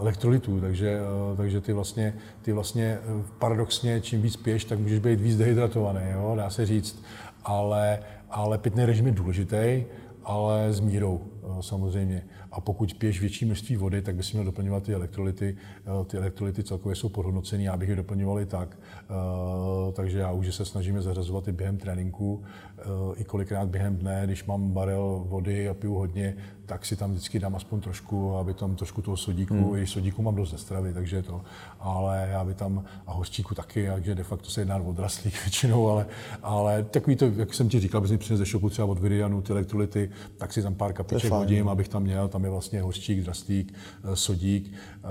elektrolytů, 0.01 0.59
takže, 0.61 0.99
takže 1.37 1.61
ty 1.61 1.73
vlastně, 1.73 2.13
ty 2.41 2.51
vlastně 2.51 2.99
paradoxně, 3.39 4.01
čím 4.01 4.21
víc 4.21 4.35
piješ, 4.35 4.65
tak 4.65 4.79
můžeš 4.79 4.99
být 4.99 5.21
víc 5.21 5.37
dehydratovaný, 5.37 6.01
jo? 6.13 6.33
dá 6.37 6.49
se 6.49 6.65
říct. 6.65 7.03
Ale, 7.43 7.99
ale 8.29 8.57
pitný 8.57 8.85
režim 8.85 9.07
je 9.07 9.11
důležitý, 9.11 9.83
ale 10.23 10.73
s 10.73 10.79
mírou 10.79 11.21
samozřejmě. 11.61 12.23
A 12.55 12.61
pokud 12.61 12.93
piješ 12.93 13.21
větší 13.21 13.45
množství 13.45 13.75
vody, 13.75 14.01
tak 14.01 14.15
bys 14.15 14.33
měl 14.33 14.45
doplňovat 14.45 14.83
ty 14.83 14.93
elektrolyty. 14.93 15.57
Eh, 15.79 16.05
ty 16.05 16.17
elektrolyty 16.17 16.63
celkově 16.63 16.95
jsou 16.95 17.09
podhodnocený, 17.09 17.63
já 17.63 17.77
bych 17.77 17.89
je 17.89 17.95
doplňoval 17.95 18.39
i 18.39 18.45
tak. 18.45 18.77
Eh, 19.01 19.91
takže 19.91 20.19
já 20.19 20.31
už 20.31 20.55
se 20.55 20.65
snažíme 20.65 21.01
zařazovat 21.01 21.47
i 21.47 21.51
během 21.51 21.77
tréninku, 21.77 22.43
eh, 22.77 22.83
i 23.15 23.23
kolikrát 23.23 23.69
během 23.69 23.97
dne, 23.97 24.21
když 24.25 24.45
mám 24.45 24.71
barel 24.71 25.25
vody 25.27 25.69
a 25.69 25.73
piju 25.73 25.93
hodně, 25.93 26.35
tak 26.65 26.85
si 26.85 26.95
tam 26.95 27.11
vždycky 27.11 27.39
dám 27.39 27.55
aspoň 27.55 27.81
trošku, 27.81 28.35
aby 28.35 28.53
tam 28.53 28.75
trošku 28.75 29.01
toho 29.01 29.17
sodíku, 29.17 29.53
hmm. 29.53 29.75
i 29.75 29.87
sodíku 29.87 30.21
mám 30.21 30.35
dost 30.35 30.51
ze 30.51 30.57
stravy, 30.57 30.93
takže 30.93 31.21
to, 31.21 31.41
ale 31.79 32.27
já 32.31 32.43
by 32.43 32.53
tam, 32.53 32.83
a 33.07 33.13
hořčíku 33.13 33.55
taky, 33.55 33.87
takže 33.87 34.15
de 34.15 34.23
facto 34.23 34.49
se 34.49 34.61
jedná 34.61 34.75
o 34.75 34.83
odrastlých 34.83 35.41
většinou, 35.43 35.89
ale, 35.89 36.05
ale 36.43 36.83
takový 36.83 37.15
to, 37.15 37.25
jak 37.25 37.53
jsem 37.53 37.69
ti 37.69 37.79
říkal, 37.79 38.01
bys 38.01 38.11
mi 38.11 38.17
přines 38.17 38.39
ze 38.39 38.45
šopu 38.45 38.69
třeba 38.69 38.87
od 38.87 38.99
Viridianu 38.99 39.41
ty 39.41 39.51
elektrolyty, 39.51 40.09
tak 40.37 40.53
si 40.53 40.63
tam 40.63 40.75
pár 40.75 40.93
kapiček 40.93 41.31
hodím, 41.31 41.69
abych 41.69 41.87
tam 41.87 42.03
měl, 42.03 42.27
tam 42.27 42.43
je 42.43 42.49
vlastně 42.49 42.81
hořčík, 42.81 43.23
draslík, 43.23 43.73
eh, 44.03 44.15
sodík 44.15 44.73
eh, 44.73 45.07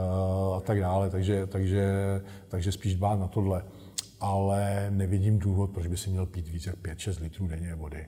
a 0.56 0.60
tak 0.60 0.80
dále, 0.80 1.10
takže, 1.10 1.46
takže, 1.46 1.84
takže 2.48 2.72
spíš 2.72 2.94
dbát 2.94 3.20
na 3.20 3.28
tohle. 3.28 3.64
Ale 4.20 4.86
nevidím 4.90 5.38
důvod, 5.38 5.70
proč 5.70 5.86
by 5.86 5.96
si 5.96 6.10
měl 6.10 6.26
pít 6.26 6.48
více 6.48 6.70
jak 6.70 6.98
5-6 6.98 7.22
litrů 7.22 7.46
denně 7.46 7.74
vody. 7.74 8.06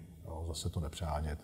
Zase 0.48 0.70
to 0.70 0.80
nepřánět. 0.80 1.38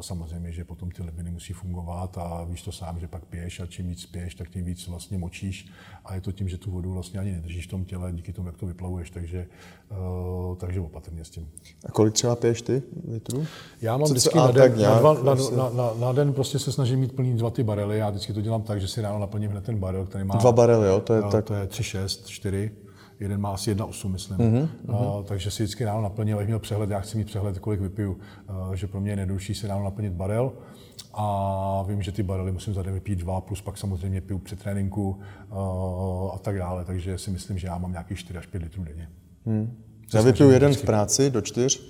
Samozřejmě, 0.00 0.52
že 0.52 0.64
potom 0.64 0.90
ty 0.90 1.02
ledviny 1.02 1.30
musí 1.30 1.52
fungovat 1.52 2.18
a 2.18 2.44
víš 2.44 2.62
to 2.62 2.72
sám, 2.72 3.00
že 3.00 3.08
pak 3.08 3.24
piješ 3.24 3.60
a 3.60 3.66
čím 3.66 3.88
víc 3.88 4.06
piješ, 4.06 4.34
tak 4.34 4.48
tím 4.48 4.64
víc 4.64 4.88
vlastně 4.88 5.18
močíš 5.18 5.68
a 6.04 6.14
je 6.14 6.20
to 6.20 6.32
tím, 6.32 6.48
že 6.48 6.58
tu 6.58 6.70
vodu 6.70 6.92
vlastně 6.92 7.20
ani 7.20 7.32
nedržíš 7.32 7.66
v 7.66 7.70
tom 7.70 7.84
těle 7.84 8.12
díky 8.12 8.32
tomu, 8.32 8.48
jak 8.48 8.56
to 8.56 8.66
vyplavuješ, 8.66 9.10
takže, 9.10 9.46
uh, 9.90 10.56
takže 10.56 10.80
opatrně 10.80 11.24
s 11.24 11.30
tím. 11.30 11.50
A 11.84 11.92
kolik 11.92 12.14
třeba 12.14 12.36
piješ 12.36 12.62
ty 12.62 12.82
litrů? 13.08 13.46
Já 13.80 13.96
mám 13.96 14.06
Co 14.06 14.14
vždycky 14.14 14.38
na 14.38 14.50
den, 14.50 14.82
na, 14.82 14.98
dva, 14.98 15.14
na, 15.14 15.34
na, 15.34 15.70
na, 15.70 15.94
na, 15.98 16.12
den 16.12 16.32
prostě 16.32 16.58
se 16.58 16.72
snažím 16.72 17.00
mít 17.00 17.16
plný 17.16 17.36
dva 17.36 17.50
ty 17.50 17.62
barely, 17.62 17.98
já 17.98 18.10
vždycky 18.10 18.32
to 18.32 18.40
dělám 18.40 18.62
tak, 18.62 18.80
že 18.80 18.88
si 18.88 19.00
ráno 19.00 19.18
naplním 19.18 19.50
hned 19.50 19.64
ten 19.64 19.78
barel, 19.78 20.06
který 20.06 20.24
má... 20.24 20.36
Dva 20.36 20.52
barely, 20.52 20.86
jo? 20.86 21.00
To 21.00 21.14
je, 21.14 21.22
tak... 21.22 21.44
to 21.44 21.54
je 21.54 21.66
3, 21.66 21.82
6, 21.82 22.26
4 22.26 22.70
jeden 23.20 23.40
má 23.40 23.54
asi 23.54 23.74
1,8, 23.74 24.08
myslím. 24.08 24.38
Mm-hmm. 24.38 24.68
Uh, 24.88 25.24
takže 25.24 25.50
si 25.50 25.62
vždycky 25.62 25.84
ráno 25.84 26.02
naplnil, 26.02 26.36
abych 26.36 26.46
měl 26.46 26.58
přehled, 26.58 26.90
já 26.90 27.00
chci 27.00 27.16
mít 27.18 27.26
přehled, 27.26 27.58
kolik 27.58 27.80
vypiju. 27.80 28.18
Uh, 28.48 28.74
že 28.74 28.86
pro 28.86 29.00
mě 29.00 29.12
je 29.12 29.16
nejdůležitější 29.16 29.60
si 29.60 29.66
ráno 29.66 29.84
naplnit 29.84 30.12
barel. 30.12 30.52
A 31.14 31.84
vím, 31.88 32.02
že 32.02 32.12
ty 32.12 32.22
barely 32.22 32.52
musím 32.52 32.74
za 32.74 32.82
den 32.82 32.94
vypít 32.94 33.18
dva, 33.18 33.40
plus 33.40 33.60
pak 33.60 33.78
samozřejmě 33.78 34.20
piju 34.20 34.38
při 34.38 34.56
tréninku 34.56 35.18
uh, 35.50 36.34
a 36.34 36.38
tak 36.38 36.58
dále. 36.58 36.84
Takže 36.84 37.18
si 37.18 37.30
myslím, 37.30 37.58
že 37.58 37.66
já 37.66 37.78
mám 37.78 37.90
nějakých 37.90 38.18
4 38.18 38.38
až 38.38 38.46
5 38.46 38.62
litrů 38.62 38.84
denně. 38.84 39.08
Hmm. 39.46 39.76
Já 40.14 40.20
vypiju 40.20 40.50
jeden 40.50 40.74
v 40.74 40.82
práci 40.82 41.30
do 41.30 41.40
čtyř, 41.40 41.82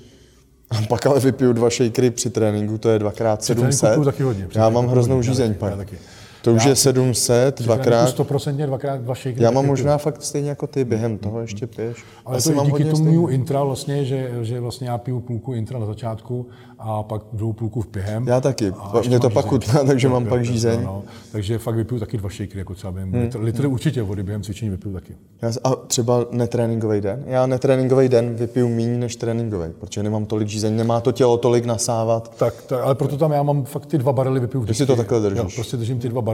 a 0.71 0.87
pak 0.88 1.07
ale 1.07 1.21
vypiju 1.21 1.52
dva 1.52 1.71
shakery 1.71 2.11
při 2.11 2.31
tréninku, 2.31 2.78
to 2.78 2.88
je 2.88 2.99
dvakrát 2.99 3.40
Při 3.40 3.54
tréninku 3.54 3.76
700. 3.76 3.95
piju 3.95 4.04
taky 4.04 4.23
hodně. 4.23 4.49
Já 4.54 4.69
mám 4.69 4.87
hroznou 4.87 5.23
žízeň 5.23 5.54
pak. 5.54 5.71
já 5.71 5.76
taky. 5.76 5.99
To 6.45 6.53
už 6.55 6.65
Já- 6.65 6.69
je 6.71 6.77
700, 6.77 7.63
dvakrát. 7.63 8.07
Stoprocentně 8.09 8.67
dvakrát 8.67 9.01
dva 9.01 9.15
shakery. 9.15 9.45
Já 9.45 9.51
mám 9.51 9.67
možná 9.67 9.99
fakt 9.99 10.23
stejně 10.23 10.49
jako 10.49 10.67
ty, 10.67 10.85
během 10.85 11.19
toho 11.19 11.41
ještě 11.41 11.67
piješ. 11.67 12.05
Ale 12.27 12.37
Asi 12.37 12.45
to 12.45 12.51
je 12.51 12.57
mám 12.57 12.67
díky 12.67 12.85
tomu 12.85 12.97
stejný. 12.97 13.33
intra 13.35 13.65
vlastně, 13.65 14.05
že, 14.05 14.31
že 14.43 14.61
vlastně 14.61 14.89
já 14.89 14.99
piju 14.99 15.21
půlku 15.21 15.53
intra 15.55 15.79
na 15.79 15.87
začátku 15.87 16.47
a 16.79 17.03
pak 17.03 17.23
druhou 17.33 17.53
půlku 17.53 17.81
v 17.83 17.89
během. 17.89 18.29
Já 18.29 18.41
taky. 18.41 18.71
A 18.81 19.01
Mě 19.09 19.21
to 19.21 19.31
pak 19.31 19.47
chutná, 19.47 19.85
takže 19.85 20.09
mám 20.09 20.27
pak 20.27 20.45
žízeň. 20.45 20.75
jo, 20.81 20.87
no. 20.87 21.03
Takže 21.33 21.59
fakt 21.59 21.75
vypiju 21.75 22.01
taky 22.01 22.17
dva 22.17 22.29
shakery, 22.31 22.59
jako 22.59 22.75
třeba 22.75 22.93
během 22.93 23.15
litr, 23.15 23.41
litr 23.41 23.67
určitě 23.67 24.03
vody 24.03 24.23
během 24.23 24.43
cvičení 24.43 24.71
vypiju 24.71 24.95
taky. 24.95 25.15
Já, 25.43 25.51
a 25.65 25.75
třeba 25.77 26.27
netréninkový 26.31 27.01
den? 27.01 27.23
Já 27.27 27.47
netréninkový 27.47 28.09
den 28.09 28.35
vypiju 28.35 28.69
méně 28.69 28.99
než 28.99 29.17
tréninkový, 29.17 29.69
protože 29.81 30.03
nemám 30.03 30.27
tolik 30.27 30.49
žízeň, 30.49 30.77
nemá 30.77 31.01
to 31.01 31.13
tělo 31.13 31.37
tolik 31.37 31.65
nasávat. 31.65 32.37
Tak, 32.37 32.55
tak, 32.67 32.81
ale 32.83 32.95
proto 32.95 33.17
tam 33.17 33.33
já 33.33 33.43
mám 33.43 33.65
fakt 33.65 33.87
ty 33.87 33.99
dva 33.99 34.13
barely 34.13 34.41
vypiju 34.41 34.63
vždycky. 34.63 34.83
si 34.83 34.87
to 34.87 34.97
takhle 34.97 35.21
držíš. 35.21 35.39
Jo, 35.39 35.49
prostě 35.55 35.77
držím 35.77 35.99
ty 35.99 36.09
dva 36.09 36.23
barely 36.23 36.34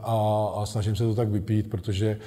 a, 0.00 0.46
a 0.56 0.66
snažím 0.66 0.96
se 0.96 1.02
to 1.02 1.14
tak 1.14 1.28
vypít, 1.28 1.70
protože 1.70 2.18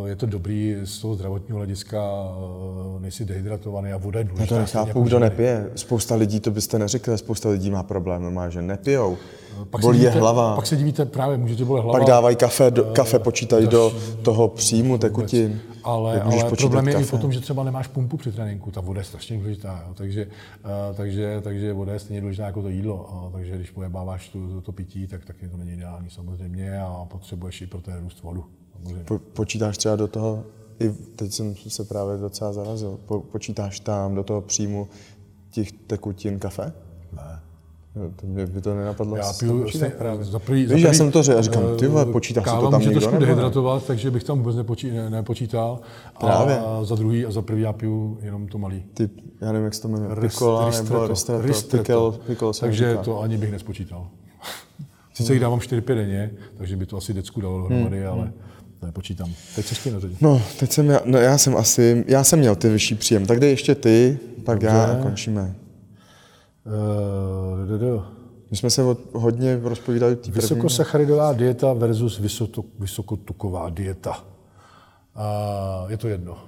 uh, 0.00 0.08
je 0.08 0.16
to 0.16 0.26
dobrý 0.26 0.76
z 0.84 0.98
toho 0.98 1.14
zdravotního 1.14 1.58
hlediska, 1.58 2.02
uh, 2.02 3.02
nejsi 3.02 3.24
dehydratovaný 3.24 3.92
a 3.92 3.96
voda 3.96 4.18
je 4.18 4.24
důležitá. 4.24 4.46
to 4.46 4.46
stejně 4.46 4.60
nechápu, 4.60 4.88
jako 4.88 5.00
kdo 5.00 5.18
nepije. 5.18 5.70
Spousta 5.74 6.14
lidí, 6.14 6.40
to 6.40 6.50
byste 6.50 6.78
neřekli, 6.78 7.18
spousta 7.18 7.48
lidí 7.48 7.70
má 7.70 7.82
problém, 7.82 8.34
má, 8.34 8.48
že 8.48 8.62
nepijou. 8.62 9.16
Pak 9.64 9.80
Bolí 9.80 9.98
je 9.98 10.04
divíte- 10.10 10.20
hlava. 10.20 10.56
Pak 10.56 10.66
se 10.66 10.76
divíte 10.76 11.04
právě, 11.04 11.38
můžete 11.38 11.64
bolet 11.64 11.84
hlava. 11.84 11.98
Pak 11.98 12.08
dávají 12.08 12.36
kafe, 12.36 12.70
do, 12.70 12.84
kafe 12.84 13.18
počítají 13.18 13.66
do 13.66 13.92
toho 14.22 14.48
příjmu 14.48 14.98
tekutin. 14.98 15.60
Ale, 15.84 16.20
ale 16.22 16.44
problém 16.44 16.88
je 16.88 16.94
i 16.94 16.96
kafe? 16.96 17.10
potom, 17.10 17.32
že 17.32 17.40
třeba 17.40 17.64
nemáš 17.64 17.86
pumpu 17.86 18.16
při 18.16 18.32
tréninku. 18.32 18.70
Ta 18.70 18.80
voda 18.80 19.00
je 19.00 19.04
strašně 19.04 19.38
důležitá. 19.38 19.84
Jo. 19.88 19.94
Takže, 19.94 20.26
uh, 20.26 20.96
takže, 20.96 21.40
takže 21.40 21.72
voda 21.72 21.92
je 21.92 21.98
stejně 21.98 22.20
důležitá 22.20 22.46
jako 22.46 22.62
to 22.62 22.68
jídlo. 22.68 23.10
A, 23.12 23.30
takže 23.32 23.56
když 23.56 23.70
pojebáváš 23.70 24.28
tu, 24.28 24.48
to, 24.48 24.60
to 24.60 24.72
pití, 24.72 25.06
tak 25.06 25.24
taky 25.24 25.48
to 25.48 25.56
není 25.56 25.72
ideální 25.72 26.10
samozřejmě 26.10 26.80
a 26.80 27.04
potřebuješ 27.08 27.62
i 27.62 27.66
pro 27.66 27.80
ten 27.80 27.94
růst 28.02 28.22
vodu. 28.22 28.44
Samozřejmě. 28.72 29.04
Po, 29.04 29.18
počítáš 29.18 29.78
třeba 29.78 29.96
do 29.96 30.08
toho, 30.08 30.44
i 30.80 30.90
teď 31.16 31.32
jsem 31.32 31.54
se 31.68 31.84
právě 31.84 32.16
docela 32.16 32.52
zarazil, 32.52 32.98
po, 33.06 33.20
počítáš 33.20 33.80
tam 33.80 34.14
do 34.14 34.22
toho 34.22 34.40
příjmu 34.40 34.88
těch 35.50 35.72
tekutin 35.72 36.38
kafe? 36.38 36.72
Jo, 37.96 38.10
to 38.20 38.26
mě 38.26 38.46
by 38.46 38.60
to 38.60 38.74
nenapadlo. 38.74 39.16
Já 39.16 39.32
piju 39.38 39.68
stej, 39.68 39.90
právě. 39.90 40.24
za 40.24 40.38
prvý, 40.38 40.66
za 40.66 40.74
Víš, 40.74 40.82
já 40.82 40.88
prvý, 40.88 40.98
jsem 40.98 41.10
to 41.12 41.22
řekl 41.22 41.42
říkám, 41.42 41.62
ty 41.78 41.86
vole, 41.86 42.04
eh, 42.08 42.12
počítá 42.12 42.40
se 42.40 42.44
káva 42.44 42.60
to 42.60 42.70
tam 42.70 42.80
někdo 42.80 43.00
trošku 43.00 43.14
ne? 43.14 43.20
dehydratovat, 43.20 43.86
takže 43.86 44.10
bych 44.10 44.24
tam 44.24 44.38
vůbec 44.38 44.56
nepočí, 44.56 44.90
ne, 44.90 45.10
nepočítal. 45.10 45.80
Právě. 46.20 46.58
A 46.58 46.84
za 46.84 46.94
druhý 46.94 47.26
a 47.26 47.30
za 47.30 47.42
prvý 47.42 47.62
já 47.62 47.72
piju 47.72 48.18
jenom 48.22 48.46
to 48.48 48.58
malý. 48.58 48.82
Ty, 48.94 49.10
já 49.40 49.52
nevím, 49.52 49.64
jak 49.64 49.74
se 49.74 49.82
to 49.82 49.88
jmenuje, 49.88 50.16
Pikola 50.20 50.70
nebo 50.70 51.06
ristretto, 51.06 51.42
Ristretto, 51.46 52.18
Takže 52.60 52.90
říká. 52.90 53.02
to 53.02 53.20
ani 53.20 53.38
bych 53.38 53.52
nespočítal. 53.52 54.06
Sice 55.14 55.32
jich 55.32 55.40
dávám 55.40 55.58
4-5 55.58 55.94
denně, 55.94 56.30
takže 56.58 56.76
by 56.76 56.86
to 56.86 56.96
asi 56.96 57.14
decku 57.14 57.40
dalo 57.40 57.58
dohromady, 57.58 57.98
Hmm, 57.98 58.08
ale 58.08 58.32
to 58.80 58.86
nepočítám. 58.86 59.30
Teď 59.56 59.66
jsi 59.66 59.82
ty 59.82 59.90
na 59.90 60.00
řadě. 60.00 60.14
No, 60.20 60.42
teď 60.60 60.72
jsem 60.72 60.86
já, 60.88 61.00
no 61.04 61.18
já 61.18 61.38
jsem 61.38 61.56
asi, 61.56 62.04
já 62.08 62.24
jsem 62.24 62.38
měl 62.38 62.56
ty 62.56 62.68
vyšší 62.68 62.94
příjem, 62.94 63.26
tak 63.26 63.40
dej 63.40 63.50
ještě 63.50 63.74
ty, 63.74 64.18
pak 64.44 64.62
já 64.62 64.84
a 64.84 65.02
končíme. 65.02 65.54
Uh, 66.66 67.68
d- 67.68 67.78
d- 67.78 68.02
My 68.50 68.56
jsme 68.56 68.70
se 68.70 68.82
od, 68.82 68.98
hodně 69.14 69.60
rozpovídali 69.62 70.16
té 70.16 70.22
první. 70.22 70.40
Vysokosacharidová 70.40 71.32
dieta 71.32 71.72
versus 71.72 72.18
vysoko, 72.18 72.64
vysokotuková 72.78 73.70
dieta. 73.70 74.24
A 75.14 75.84
je 75.88 75.96
to 75.96 76.08
jedno. 76.08 76.38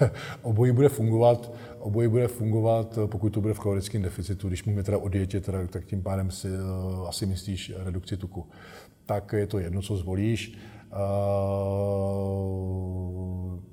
obojí 0.42 0.72
bude 0.72 0.88
fungovat, 0.88 1.52
obojí 1.78 2.08
bude 2.08 2.28
fungovat, 2.28 2.98
pokud 3.06 3.30
to 3.30 3.40
bude 3.40 3.54
v 3.54 3.60
kalorickém 3.60 4.02
deficitu. 4.02 4.48
Když 4.48 4.64
mluvíme 4.64 4.82
teda 4.82 4.98
o 4.98 5.08
dietě, 5.08 5.40
teda, 5.40 5.66
tak 5.66 5.84
tím 5.84 6.02
pádem 6.02 6.30
si 6.30 6.48
uh, 6.48 7.08
asi 7.08 7.26
myslíš 7.26 7.72
redukci 7.76 8.16
tuku. 8.16 8.46
Tak 9.06 9.32
je 9.32 9.46
to 9.46 9.58
jedno, 9.58 9.82
co 9.82 9.96
zvolíš. 9.96 10.58
Uh, 10.92 12.50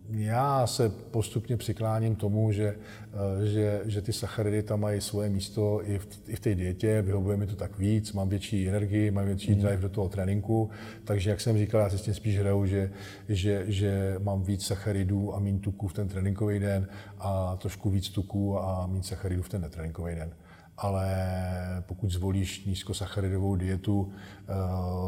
já 0.10 0.68
se 0.68 0.90
postupně 0.90 1.58
přikláním 1.58 2.16
tomu, 2.16 2.52
že, 2.52 2.76
uh, 2.76 3.46
že, 3.46 3.82
že 3.86 4.02
ty 4.02 4.14
sacharidy 4.14 4.64
tam 4.64 4.80
mají 4.80 5.02
svoje 5.02 5.30
místo 5.30 5.82
i 5.84 6.00
v, 6.00 6.08
i 6.28 6.36
v 6.36 6.40
té 6.40 6.56
dietě, 6.56 7.02
vyhovuje 7.02 7.38
mi 7.38 7.48
to 7.48 7.56
tak 7.56 7.78
víc, 7.78 8.14
mám 8.14 8.30
větší 8.30 8.70
energii, 8.70 9.12
mám 9.12 9.26
větší 9.26 9.56
drive 9.56 9.82
do 9.82 9.90
toho 9.90 10.10
tréninku, 10.10 10.70
takže 11.04 11.30
jak 11.30 11.42
jsem 11.42 11.58
říkal, 11.58 11.82
já 11.82 11.90
si 11.90 11.98
s 11.98 12.02
tím 12.02 12.14
spíš 12.14 12.40
hraju, 12.40 12.66
že, 12.66 12.92
že, 13.30 13.64
že 13.68 14.16
mám 14.20 14.44
víc 14.44 14.66
sacharidů 14.66 15.36
a 15.36 15.40
méně 15.40 15.60
tuků 15.60 15.88
v 15.88 15.94
ten 15.94 16.08
tréninkový 16.08 16.60
den 16.60 16.88
a 17.20 17.56
trošku 17.56 17.90
víc 17.90 18.10
tuků 18.10 18.60
a 18.60 18.88
méně 18.88 19.04
sacharidů 19.04 19.42
v 19.42 19.50
ten 19.50 19.62
netréninkový 19.62 20.16
den 20.16 20.34
ale 20.78 21.08
pokud 21.88 22.12
zvolíš 22.12 22.66
nízkosacharidovou 22.66 23.56
dietu, 23.56 24.10
eh, 24.12 24.54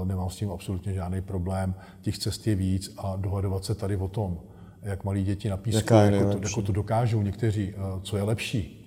nemám 0.06 0.30
s 0.30 0.36
tím 0.36 0.52
absolutně 0.52 0.94
žádný 0.94 1.22
problém. 1.22 1.76
Těch 2.02 2.18
cest 2.18 2.48
je 2.48 2.56
víc 2.56 2.94
a 2.98 3.16
dohadovat 3.16 3.66
se 3.66 3.76
tady 3.76 3.98
o 3.98 4.08
tom, 4.08 4.40
jak 4.82 5.04
malí 5.04 5.24
děti 5.24 5.50
na 5.50 5.58
písku, 5.58 5.94
jako 5.94 6.32
to, 6.32 6.48
jako 6.48 6.62
to 6.62 6.72
dokážou 6.72 7.22
někteří, 7.22 7.74
eh, 7.74 8.02
co 8.02 8.18
je 8.18 8.24
lepší, 8.24 8.79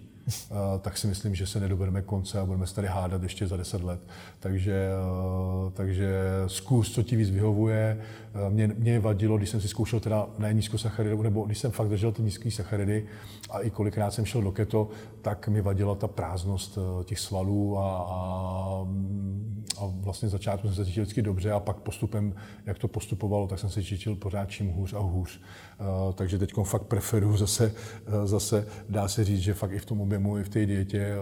tak 0.80 0.98
si 0.98 1.06
myslím, 1.06 1.34
že 1.34 1.46
se 1.46 1.60
nedobereme 1.60 2.02
konce 2.02 2.40
a 2.40 2.46
budeme 2.46 2.66
se 2.66 2.74
tady 2.74 2.86
hádat 2.88 3.22
ještě 3.22 3.46
za 3.46 3.56
deset 3.56 3.82
let. 3.82 4.00
Takže, 4.40 4.88
eh, 4.90 5.70
takže 5.72 6.14
zkus, 6.46 6.92
co 6.94 7.02
ti 7.02 7.16
víc 7.16 7.30
vyhovuje. 7.30 7.98
Eh, 8.34 8.50
Mě, 8.50 8.66
mě 8.78 9.00
vadilo, 9.00 9.36
když 9.36 9.48
jsem 9.50 9.60
si 9.60 9.68
zkoušel 9.68 10.00
teda 10.00 10.26
ne 10.38 10.54
nízkosacharidovou, 10.54 11.22
nebo 11.22 11.42
když 11.44 11.58
jsem 11.58 11.70
fakt 11.70 11.88
držel 11.88 12.12
ty 12.12 12.22
nízké 12.22 12.50
sacharidy 12.50 13.06
a 13.50 13.60
i 13.60 13.70
kolikrát 13.70 14.10
jsem 14.10 14.24
šel 14.24 14.42
do 14.42 14.52
keto, 14.52 14.88
tak 15.22 15.48
mi 15.48 15.60
vadila 15.60 15.94
ta 15.94 16.08
prázdnost 16.08 16.78
eh, 16.78 17.04
těch 17.04 17.18
svalů 17.18 17.78
a, 17.78 17.96
a, 17.96 18.86
a 19.80 19.86
vlastně 19.86 20.28
začátku 20.28 20.66
jsem 20.66 20.76
se 20.76 20.84
cítil 20.84 21.02
vždycky 21.02 21.22
dobře 21.22 21.50
a 21.52 21.60
pak 21.60 21.76
postupem, 21.76 22.34
jak 22.66 22.78
to 22.78 22.88
postupovalo, 22.88 23.46
tak 23.46 23.58
jsem 23.58 23.70
se 23.70 23.82
cítil 23.82 24.16
pořád 24.16 24.50
čím 24.50 24.68
hůř 24.68 24.92
a 24.92 24.98
hůř. 24.98 25.40
Eh, 25.82 26.12
Takže 26.12 26.38
teď 26.38 26.52
fakt 26.62 26.82
preferuju 26.82 27.36
zase, 27.46 27.74
eh, 28.06 28.26
zase, 28.26 28.66
dá 28.88 29.08
se 29.08 29.24
říct, 29.24 29.40
že 29.40 29.54
fakt 29.54 29.72
i 29.72 29.78
v 29.78 29.86
tom 29.86 30.00
objemu, 30.00 30.38
i 30.38 30.44
v 30.44 30.48
té 30.48 30.66
dietě 30.66 30.98
eh, 30.98 31.16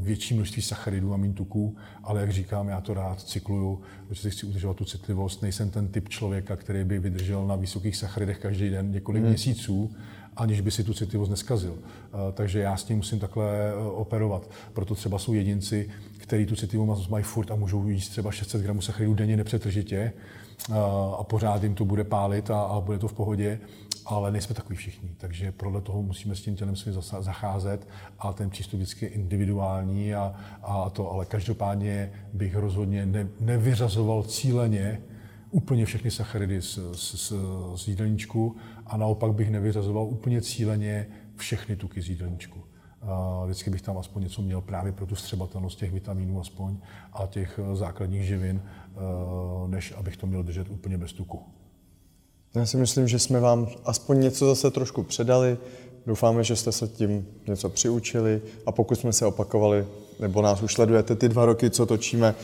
větší 0.00 0.34
množství 0.34 0.62
sacharidů 0.62 1.14
a 1.14 1.16
méně 1.16 1.34
tuků, 1.34 1.76
ale 2.02 2.20
jak 2.20 2.32
říkám, 2.32 2.68
já 2.68 2.80
to 2.80 2.94
rád 2.94 3.22
cykluju, 3.22 3.80
protože 4.08 4.22
si 4.22 4.30
chci 4.30 4.46
udržovat 4.46 4.76
tu 4.76 4.84
citlivost. 4.84 5.42
Nejsem 5.42 5.70
ten 5.70 5.88
typ 5.88 6.08
člověka, 6.08 6.56
který 6.56 6.84
by 6.84 6.98
vydržel 6.98 7.46
na 7.46 7.56
vysokých 7.56 7.96
sacharidech 7.96 8.38
každý 8.38 8.70
den 8.70 8.90
několik 8.90 9.22
hmm. 9.22 9.28
měsíců, 9.28 9.90
aniž 10.36 10.60
by 10.60 10.70
si 10.70 10.84
tu 10.84 10.94
citlivost 10.94 11.30
neskazil. 11.30 11.78
Eh, 11.78 12.32
Takže 12.32 12.58
já 12.58 12.76
s 12.76 12.84
tím 12.84 12.96
musím 12.96 13.18
takhle 13.18 13.46
eh, 13.46 13.74
operovat. 13.74 14.50
Proto 14.72 14.94
třeba 14.94 15.18
jsou 15.18 15.32
jedinci, 15.32 15.88
kteří 16.18 16.46
tu 16.46 16.56
citlivost 16.56 17.10
mají 17.10 17.24
furt 17.24 17.50
a 17.50 17.54
můžou 17.54 17.88
jíst 17.88 18.08
třeba 18.08 18.30
600 18.30 18.62
gramů 18.62 18.80
sacharidů 18.80 19.14
denně 19.14 19.36
nepřetržitě 19.36 20.12
eh, 20.70 20.74
a 21.18 21.24
pořád 21.24 21.62
jim 21.62 21.74
to 21.74 21.84
bude 21.84 22.04
pálit 22.04 22.50
a, 22.50 22.60
a 22.60 22.80
bude 22.80 22.98
to 22.98 23.08
v 23.08 23.12
pohodě, 23.12 23.60
ale 24.06 24.32
nejsme 24.32 24.54
takový 24.54 24.76
všichni. 24.76 25.10
Takže 25.16 25.52
podle 25.52 25.80
toho 25.80 26.02
musíme 26.02 26.34
s 26.34 26.40
tím 26.40 26.56
tělem 26.56 26.76
svým 26.76 26.94
zacházet 27.20 27.88
a 28.18 28.32
ten 28.32 28.50
přístup 28.50 28.80
vždycky 28.80 29.04
je 29.04 29.10
individuální 29.10 30.14
a, 30.14 30.34
a 30.62 30.90
to, 30.90 31.12
ale 31.12 31.24
každopádně 31.24 32.12
bych 32.32 32.56
rozhodně 32.56 33.06
ne, 33.06 33.28
nevyřazoval 33.40 34.22
cíleně 34.22 35.02
úplně 35.50 35.86
všechny 35.86 36.10
sacharidy 36.10 36.62
z, 36.62 36.78
z, 36.92 37.14
z, 37.14 37.32
z 37.76 37.88
jídelníčku 37.88 38.56
a 38.86 38.96
naopak 38.96 39.32
bych 39.32 39.50
nevyřazoval 39.50 40.04
úplně 40.04 40.42
cíleně 40.42 41.06
všechny 41.36 41.76
tuky 41.76 42.02
z 42.02 42.08
jídelníčku. 42.08 42.60
Vždycky 43.44 43.70
bych 43.70 43.82
tam 43.82 43.98
aspoň 43.98 44.22
něco 44.22 44.42
měl 44.42 44.60
právě 44.60 44.92
pro 44.92 45.06
tu 45.06 45.16
střebatelnost 45.16 45.78
těch 45.78 45.92
vitamínů 45.92 46.40
aspoň 46.40 46.76
a 47.12 47.26
těch 47.26 47.60
eh, 47.62 47.76
základních 47.76 48.22
živin, 48.22 48.62
eh, 48.62 48.98
než 49.68 49.94
abych 49.96 50.16
to 50.16 50.26
měl 50.26 50.42
držet 50.42 50.70
úplně 50.70 50.98
bez 50.98 51.12
tuku. 51.12 51.42
Já 52.54 52.66
si 52.66 52.76
myslím, 52.76 53.08
že 53.08 53.18
jsme 53.18 53.40
vám 53.40 53.68
aspoň 53.84 54.20
něco 54.20 54.46
zase 54.46 54.70
trošku 54.70 55.02
předali. 55.02 55.58
Doufáme, 56.06 56.44
že 56.44 56.56
jste 56.56 56.72
se 56.72 56.88
tím 56.88 57.26
něco 57.46 57.68
přiučili 57.68 58.42
a 58.66 58.72
pokud 58.72 58.94
jsme 58.94 59.12
se 59.12 59.26
opakovali, 59.26 59.86
nebo 60.20 60.42
nás 60.42 60.62
už 60.62 60.72
sledujete 60.72 61.16
ty 61.16 61.28
dva 61.28 61.44
roky, 61.44 61.70
co 61.70 61.86
točíme, 61.86 62.34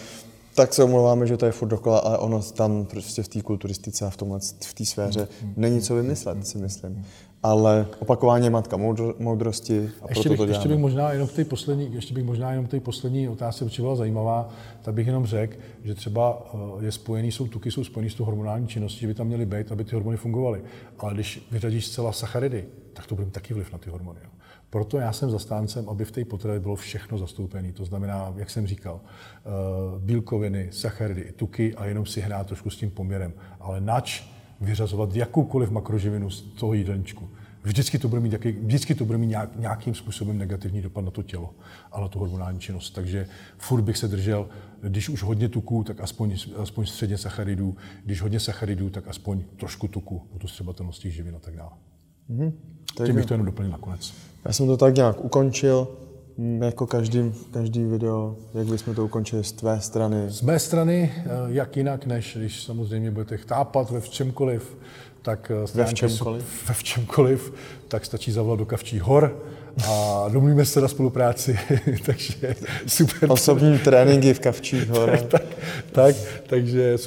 tak 0.54 0.74
se 0.74 0.84
omlouváme, 0.84 1.26
že 1.26 1.36
to 1.36 1.46
je 1.46 1.52
furt 1.52 1.68
dokola, 1.68 1.98
ale 1.98 2.18
ono 2.18 2.42
tam 2.42 2.84
prostě 2.84 3.22
v 3.22 3.28
té 3.28 3.42
kulturistice 3.42 4.06
a 4.06 4.10
v 4.10 4.16
tomhle, 4.16 4.38
v 4.64 4.74
té 4.74 4.84
sféře 4.84 5.28
není 5.56 5.80
co 5.80 5.94
vymyslet, 5.94 6.46
si 6.46 6.58
myslím. 6.58 7.04
Ale 7.42 7.86
opakování 7.98 8.44
je 8.44 8.50
matka 8.50 8.76
moudro, 8.76 9.14
moudrosti 9.18 9.90
a 10.02 10.06
Ještě 10.08 10.28
proto 10.28 10.28
bych, 10.28 10.36
to 10.36 10.44
ještě 10.44 10.58
bych 10.58 10.68
děláme. 10.68 10.82
možná 10.82 11.12
jenom 11.12 11.28
v 11.28 11.32
té 11.32 11.44
poslední, 11.44 11.94
ještě 11.94 12.14
bych 12.14 12.24
možná 12.24 12.50
jenom 12.50 12.66
v 12.66 12.68
té 12.68 12.80
poslední 12.80 13.28
otázce, 13.28 13.64
protože 13.64 13.82
byla 13.82 13.96
zajímavá, 13.96 14.48
tak 14.82 14.94
bych 14.94 15.06
jenom 15.06 15.26
řekl, 15.26 15.56
že 15.84 15.94
třeba 15.94 16.50
eh, 16.54 16.84
je 16.84 16.92
spojený, 16.92 17.32
jsou 17.32 17.46
tuky, 17.46 17.70
jsou 17.70 17.84
spojený 17.84 18.10
s 18.10 18.14
tou 18.14 18.24
hormonální 18.24 18.68
činností, 18.68 19.00
že 19.00 19.06
by 19.06 19.14
tam 19.14 19.26
měly 19.26 19.46
být, 19.46 19.72
aby 19.72 19.84
ty 19.84 19.94
hormony 19.94 20.16
fungovaly. 20.16 20.62
Ale 20.98 21.14
když 21.14 21.46
vyřadíš 21.50 21.86
zcela 21.86 22.12
sacharidy, 22.12 22.64
tak 22.92 23.06
to 23.06 23.14
bude 23.14 23.26
taky 23.30 23.54
vliv 23.54 23.72
na 23.72 23.78
ty 23.78 23.90
hormony. 23.90 24.20
Jo. 24.24 24.30
Proto 24.72 24.98
já 24.98 25.12
jsem 25.12 25.30
zastáncem, 25.30 25.88
aby 25.88 26.04
v 26.04 26.10
té 26.10 26.24
potravě 26.24 26.60
bylo 26.60 26.76
všechno 26.76 27.18
zastoupené. 27.18 27.72
To 27.72 27.84
znamená, 27.84 28.32
jak 28.36 28.50
jsem 28.50 28.66
říkal, 28.66 29.00
eh, 29.04 29.40
bílkoviny, 29.98 30.68
sacharidy, 30.70 31.32
tuky 31.36 31.74
a 31.74 31.86
jenom 31.86 32.06
si 32.06 32.20
hrát 32.20 32.46
trošku 32.46 32.70
s 32.70 32.76
tím 32.76 32.90
poměrem. 32.90 33.32
Ale 33.60 33.80
nač 33.80 34.24
vyřazovat 34.60 35.16
jakoukoliv 35.16 35.70
makroživinu 35.70 36.30
z 36.30 36.40
toho 36.42 36.74
jídelníčku. 36.74 37.28
Vždycky 37.62 37.98
to 37.98 38.08
bude 38.08 38.20
mít, 38.20 38.32
jaký, 38.32 38.52
vždycky 38.52 38.94
to 38.94 39.04
bude 39.04 39.18
mít 39.18 39.26
nějak, 39.26 39.56
nějakým 39.56 39.94
způsobem 39.94 40.38
negativní 40.38 40.82
dopad 40.82 41.04
na 41.04 41.10
to 41.10 41.22
tělo 41.22 41.54
a 41.92 42.00
na 42.00 42.08
tu 42.08 42.18
hormonální 42.18 42.60
činnost. 42.60 42.90
Takže 42.90 43.28
furt 43.58 43.82
bych 43.82 43.98
se 43.98 44.08
držel, 44.08 44.48
když 44.82 45.08
už 45.08 45.22
hodně 45.22 45.48
tuku, 45.48 45.84
tak 45.84 46.00
aspoň, 46.00 46.36
aspoň 46.56 46.86
středně 46.86 47.18
sacharidů, 47.18 47.76
když 48.04 48.22
hodně 48.22 48.40
sacharidů, 48.40 48.90
tak 48.90 49.08
aspoň 49.08 49.44
trošku 49.56 49.88
tuku, 49.88 50.22
o 50.34 50.38
tu 50.38 50.48
střebatelnosti 50.48 51.10
živin 51.10 51.36
a 51.36 51.38
tak 51.38 51.56
dále. 51.56 51.70
Mm-hmm. 52.30 52.52
Tím 53.06 53.14
bych 53.14 53.26
to 53.26 53.34
jenom 53.34 53.46
doplnil 53.46 53.72
nakonec. 53.72 54.31
Já 54.44 54.52
jsem 54.52 54.66
to 54.66 54.76
tak 54.76 54.94
nějak 54.94 55.24
ukončil, 55.24 55.88
jako 56.60 56.86
každý, 56.86 57.32
každý 57.50 57.84
video, 57.84 58.36
jak 58.54 58.66
bychom 58.66 58.94
to 58.94 59.04
ukončili 59.04 59.44
z 59.44 59.52
tvé 59.52 59.80
strany? 59.80 60.30
Z 60.30 60.42
mé 60.42 60.58
strany, 60.58 61.12
eh, 61.16 61.28
jak 61.46 61.76
jinak, 61.76 62.06
než 62.06 62.36
když 62.36 62.62
samozřejmě 62.62 63.10
budete 63.10 63.36
chápat 63.36 63.90
ve 63.90 64.00
čemkoliv, 64.00 64.76
tak 65.22 65.52
eh, 65.54 65.66
ve 65.74 65.84
v 65.84 65.94
čemkoliv? 65.94 66.44
ve 66.68 66.74
v 66.74 66.82
čemkoliv, 66.82 67.54
tak 67.88 68.04
stačí 68.04 68.32
zavolat 68.32 68.58
do 68.58 68.66
Kavčích 68.66 69.02
hor 69.02 69.42
a 69.88 70.24
domluvíme 70.28 70.64
se 70.64 70.80
na 70.80 70.88
spolupráci, 70.88 71.58
takže 72.06 72.54
super. 72.86 73.32
Osobní 73.32 73.78
tréninky 73.78 74.34
v 74.34 74.40
Kavčích 74.40 74.88
hor. 74.88 75.18
tak, 75.18 75.42
tak, 75.92 76.16
takže 76.46 76.98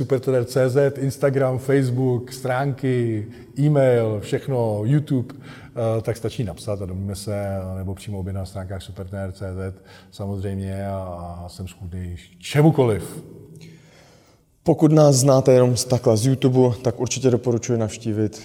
CZ, 0.46 0.78
Instagram, 0.98 1.58
Facebook, 1.58 2.34
stránky, 2.34 3.28
e-mail, 3.60 4.20
všechno, 4.20 4.82
YouTube, 4.84 5.36
eh, 5.38 6.02
tak 6.02 6.18
stačí 6.18 6.44
napsat 6.44 6.82
a 6.82 6.86
domluvíme 6.86 7.16
se, 7.16 7.46
nebo 7.78 7.96
přímo 7.96 8.20
obě 8.20 8.34
na 8.34 8.46
stránkách 8.46 8.82
CZ, 9.32 9.82
samozřejmě 10.12 10.88
a 10.88 11.46
jsem 11.48 11.68
schůdný 11.68 12.16
čemukoliv. 12.40 13.24
Pokud 14.66 14.92
nás 14.92 15.16
znáte 15.16 15.54
jenom 15.54 15.78
z 15.78 15.86
takhle 15.86 16.18
z 16.18 16.26
YouTube, 16.26 16.76
tak 16.82 17.00
určitě 17.00 17.32
doporučuji 17.32 17.80
navštívit 17.80 18.42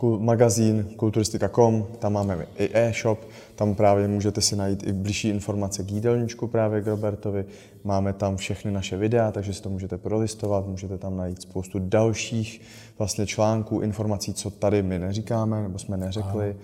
uh, 0.00 0.20
magazín 0.22 0.86
kulturistika.com, 0.96 1.86
tam 1.98 2.12
máme 2.12 2.46
i 2.58 2.70
e-shop, 2.72 3.18
tam 3.54 3.74
právě 3.74 4.08
můžete 4.08 4.40
si 4.40 4.56
najít 4.56 4.86
i 4.86 4.92
blížší 4.92 5.28
informace 5.28 5.84
k 5.84 5.90
jídelníčku 5.90 6.46
právě 6.46 6.82
k 6.82 6.86
Robertovi. 6.86 7.44
Máme 7.84 8.12
tam 8.12 8.36
všechny 8.36 8.70
naše 8.70 8.96
videa, 8.96 9.32
takže 9.32 9.52
si 9.52 9.62
to 9.62 9.70
můžete 9.70 9.98
prolistovat, 9.98 10.66
můžete 10.66 10.98
tam 10.98 11.16
najít 11.16 11.42
spoustu 11.42 11.78
dalších 11.78 12.60
vlastně 12.98 13.26
článků, 13.26 13.80
informací, 13.80 14.34
co 14.34 14.50
tady 14.50 14.82
my 14.82 14.98
neříkáme 14.98 15.62
nebo 15.62 15.78
jsme 15.78 15.96
neřekli. 15.96 16.56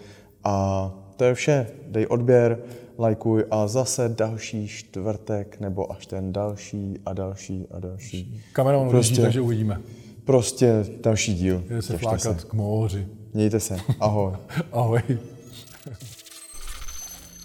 A 0.45 0.91
to 1.16 1.25
je 1.25 1.35
vše. 1.35 1.66
Dej 1.87 2.07
odběr, 2.09 2.59
lajkuj 2.98 3.44
a 3.51 3.68
zase 3.68 4.09
další 4.09 4.68
čtvrtek 4.68 5.61
nebo 5.61 5.92
až 5.92 6.07
ten 6.07 6.33
další 6.33 6.98
a 7.07 7.12
další 7.12 7.66
a 7.70 7.81
další. 7.81 8.40
Kameraman 8.53 8.90
prostě, 8.90 9.22
takže 9.22 9.40
uvidíme. 9.40 9.81
Prostě 10.25 10.85
další 11.03 11.35
díl. 11.35 11.64
Jde 11.68 11.83
se 11.83 11.98
flákat 11.98 12.40
se. 12.40 12.46
k 12.48 12.53
moři. 12.53 13.07
Mějte 13.35 13.61
se. 13.61 13.77
Ahoj. 14.01 14.33
Ahoj. 14.72 15.03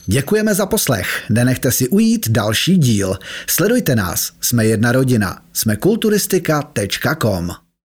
Děkujeme 0.05 0.55
za 0.55 0.65
poslech. 0.65 1.07
Nenechte 1.29 1.71
si 1.71 1.89
ujít 1.89 2.29
další 2.29 2.77
díl. 2.77 3.15
Sledujte 3.47 3.95
nás. 3.95 4.31
Jsme 4.41 4.65
jedna 4.65 4.91
rodina. 4.91 5.41
Jsme 5.53 5.75
kulturistika.com. 5.75 7.66